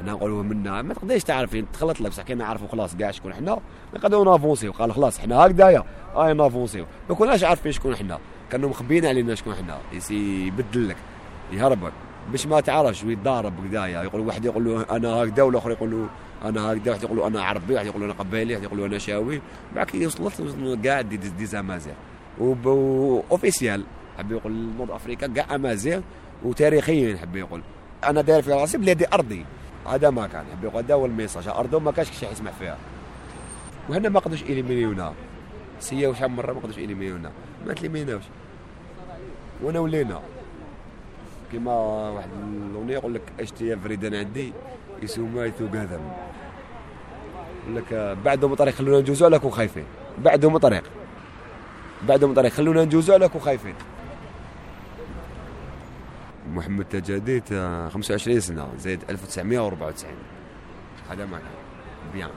أنا 0.00 0.12
نقولوا 0.12 0.42
منا 0.42 0.82
ما 0.82 0.94
تقدرش 0.94 1.22
تعرفي 1.22 1.64
تخلط 1.72 2.00
لك 2.00 2.10
بصح 2.10 2.22
كي 2.22 2.34
نعرفوا 2.34 2.68
خلاص 2.68 2.96
كاع 2.96 3.10
شكون 3.10 3.34
حنا 3.34 3.58
نقدروا 3.94 4.24
نافونسيو 4.24 4.72
قال 4.72 4.92
خلاص 4.94 5.18
حنا 5.18 5.36
هكذايا 5.36 5.84
هاي 6.16 6.34
نافونسيو 6.34 6.86
ما 7.08 7.14
كناش 7.14 7.44
عارفين 7.44 7.72
شكون 7.72 7.96
حنا 7.96 8.18
كانوا 8.50 8.68
مخبيين 8.70 9.06
علينا 9.06 9.34
شكون 9.34 9.54
حنا 9.54 9.78
يسي 9.92 10.46
يبدل 10.46 10.88
لك 10.88 10.96
يهربك. 11.52 11.92
باش 12.32 12.46
ما 12.46 12.60
تعرفش 12.60 13.04
ويتضارب 13.04 13.52
كذايا 13.70 14.02
يقول 14.02 14.20
واحد 14.20 14.44
يقول 14.44 14.64
له 14.64 14.86
أنا 14.90 15.08
هكذا 15.08 15.42
والآخر 15.42 15.70
يقول 15.70 15.90
له 15.90 16.08
أنا 16.48 16.72
هكذا 16.72 16.90
واحد 16.90 17.02
يقول 17.02 17.16
له 17.16 17.26
أنا 17.26 17.42
عربي 17.42 17.74
واحد 17.74 17.86
يقول 17.86 18.00
له 18.00 18.06
أنا 18.06 18.14
قبايلي 18.14 18.54
واحد 18.54 18.64
يقول 18.64 18.78
له 18.78 18.86
أنا 18.86 18.98
شاوي. 18.98 19.40
بعد 19.74 19.96
وصلت 19.96 20.84
كاع 20.84 21.00
دي, 21.00 21.16
دي, 21.16 21.28
دي 21.28 21.82
اوفيسيال 23.30 23.84
حب 24.18 24.32
يقول 24.32 24.52
نورد 24.52 24.90
أفريكا 24.90 25.26
كاع 25.26 25.54
أمازيغ 25.54 26.00
وتاريخيا 26.44 27.16
حب 27.16 27.36
يقول. 27.36 27.62
أنا 28.04 28.20
داير 28.20 28.42
في 28.42 28.52
راسي 28.52 28.78
بلادي 28.78 29.06
أرضي. 29.12 29.46
هذا 29.86 30.10
ما 30.10 30.26
كان 30.26 30.44
حب 30.52 30.64
يقول 30.64 30.84
هذا 30.84 30.94
هو 30.94 31.06
الميساج 31.06 31.48
أرضهم 31.48 31.84
ما 31.84 31.92
كانش 31.92 32.10
شي 32.10 32.26
يسمع 32.26 32.50
فيها. 32.50 32.76
وهنا 33.88 34.08
ما 34.08 34.20
قدرش 34.20 34.42
اليمينيونا 34.42 35.12
سيا 35.80 36.08
وشحال 36.08 36.30
مرة 36.30 36.52
ما 36.52 36.60
قدرش 36.60 36.78
يليميونا 36.78 37.30
ما 37.66 37.72
تليميناوش 37.72 38.22
وانا 39.62 39.78
ولينا. 39.78 40.20
كيما 41.52 41.72
واحد 41.72 42.28
الأغنية 42.70 42.94
يقول 42.94 43.14
لك 43.14 43.22
اشتي 43.40 43.76
فريدان 43.76 44.14
عندي؟ 44.14 44.52
يسوما 45.02 45.44
يثوق 45.44 45.70
هذا. 45.70 46.00
يقول 47.62 47.76
لك 47.76 48.16
بعدهم 48.24 48.54
طريق 48.54 48.74
خلونا 48.74 49.00
نجوزوا 49.00 49.26
عليكم 49.26 49.50
خايفين. 49.50 49.84
بعدهم 50.18 50.58
طريق. 50.58 50.82
بعدهم 52.08 52.34
طريق 52.34 52.52
خلونا 52.52 52.84
نجوزوا 52.84 53.14
عليكم 53.14 53.38
خايفين. 53.38 53.74
محمد 56.52 56.84
تجديد 56.84 57.44
25 57.92 58.40
سنة 58.40 58.68
زائد 58.78 59.00
1994 59.10 60.10
هذا 61.10 61.26
معنى 61.26 61.44
بيان. 62.14 62.30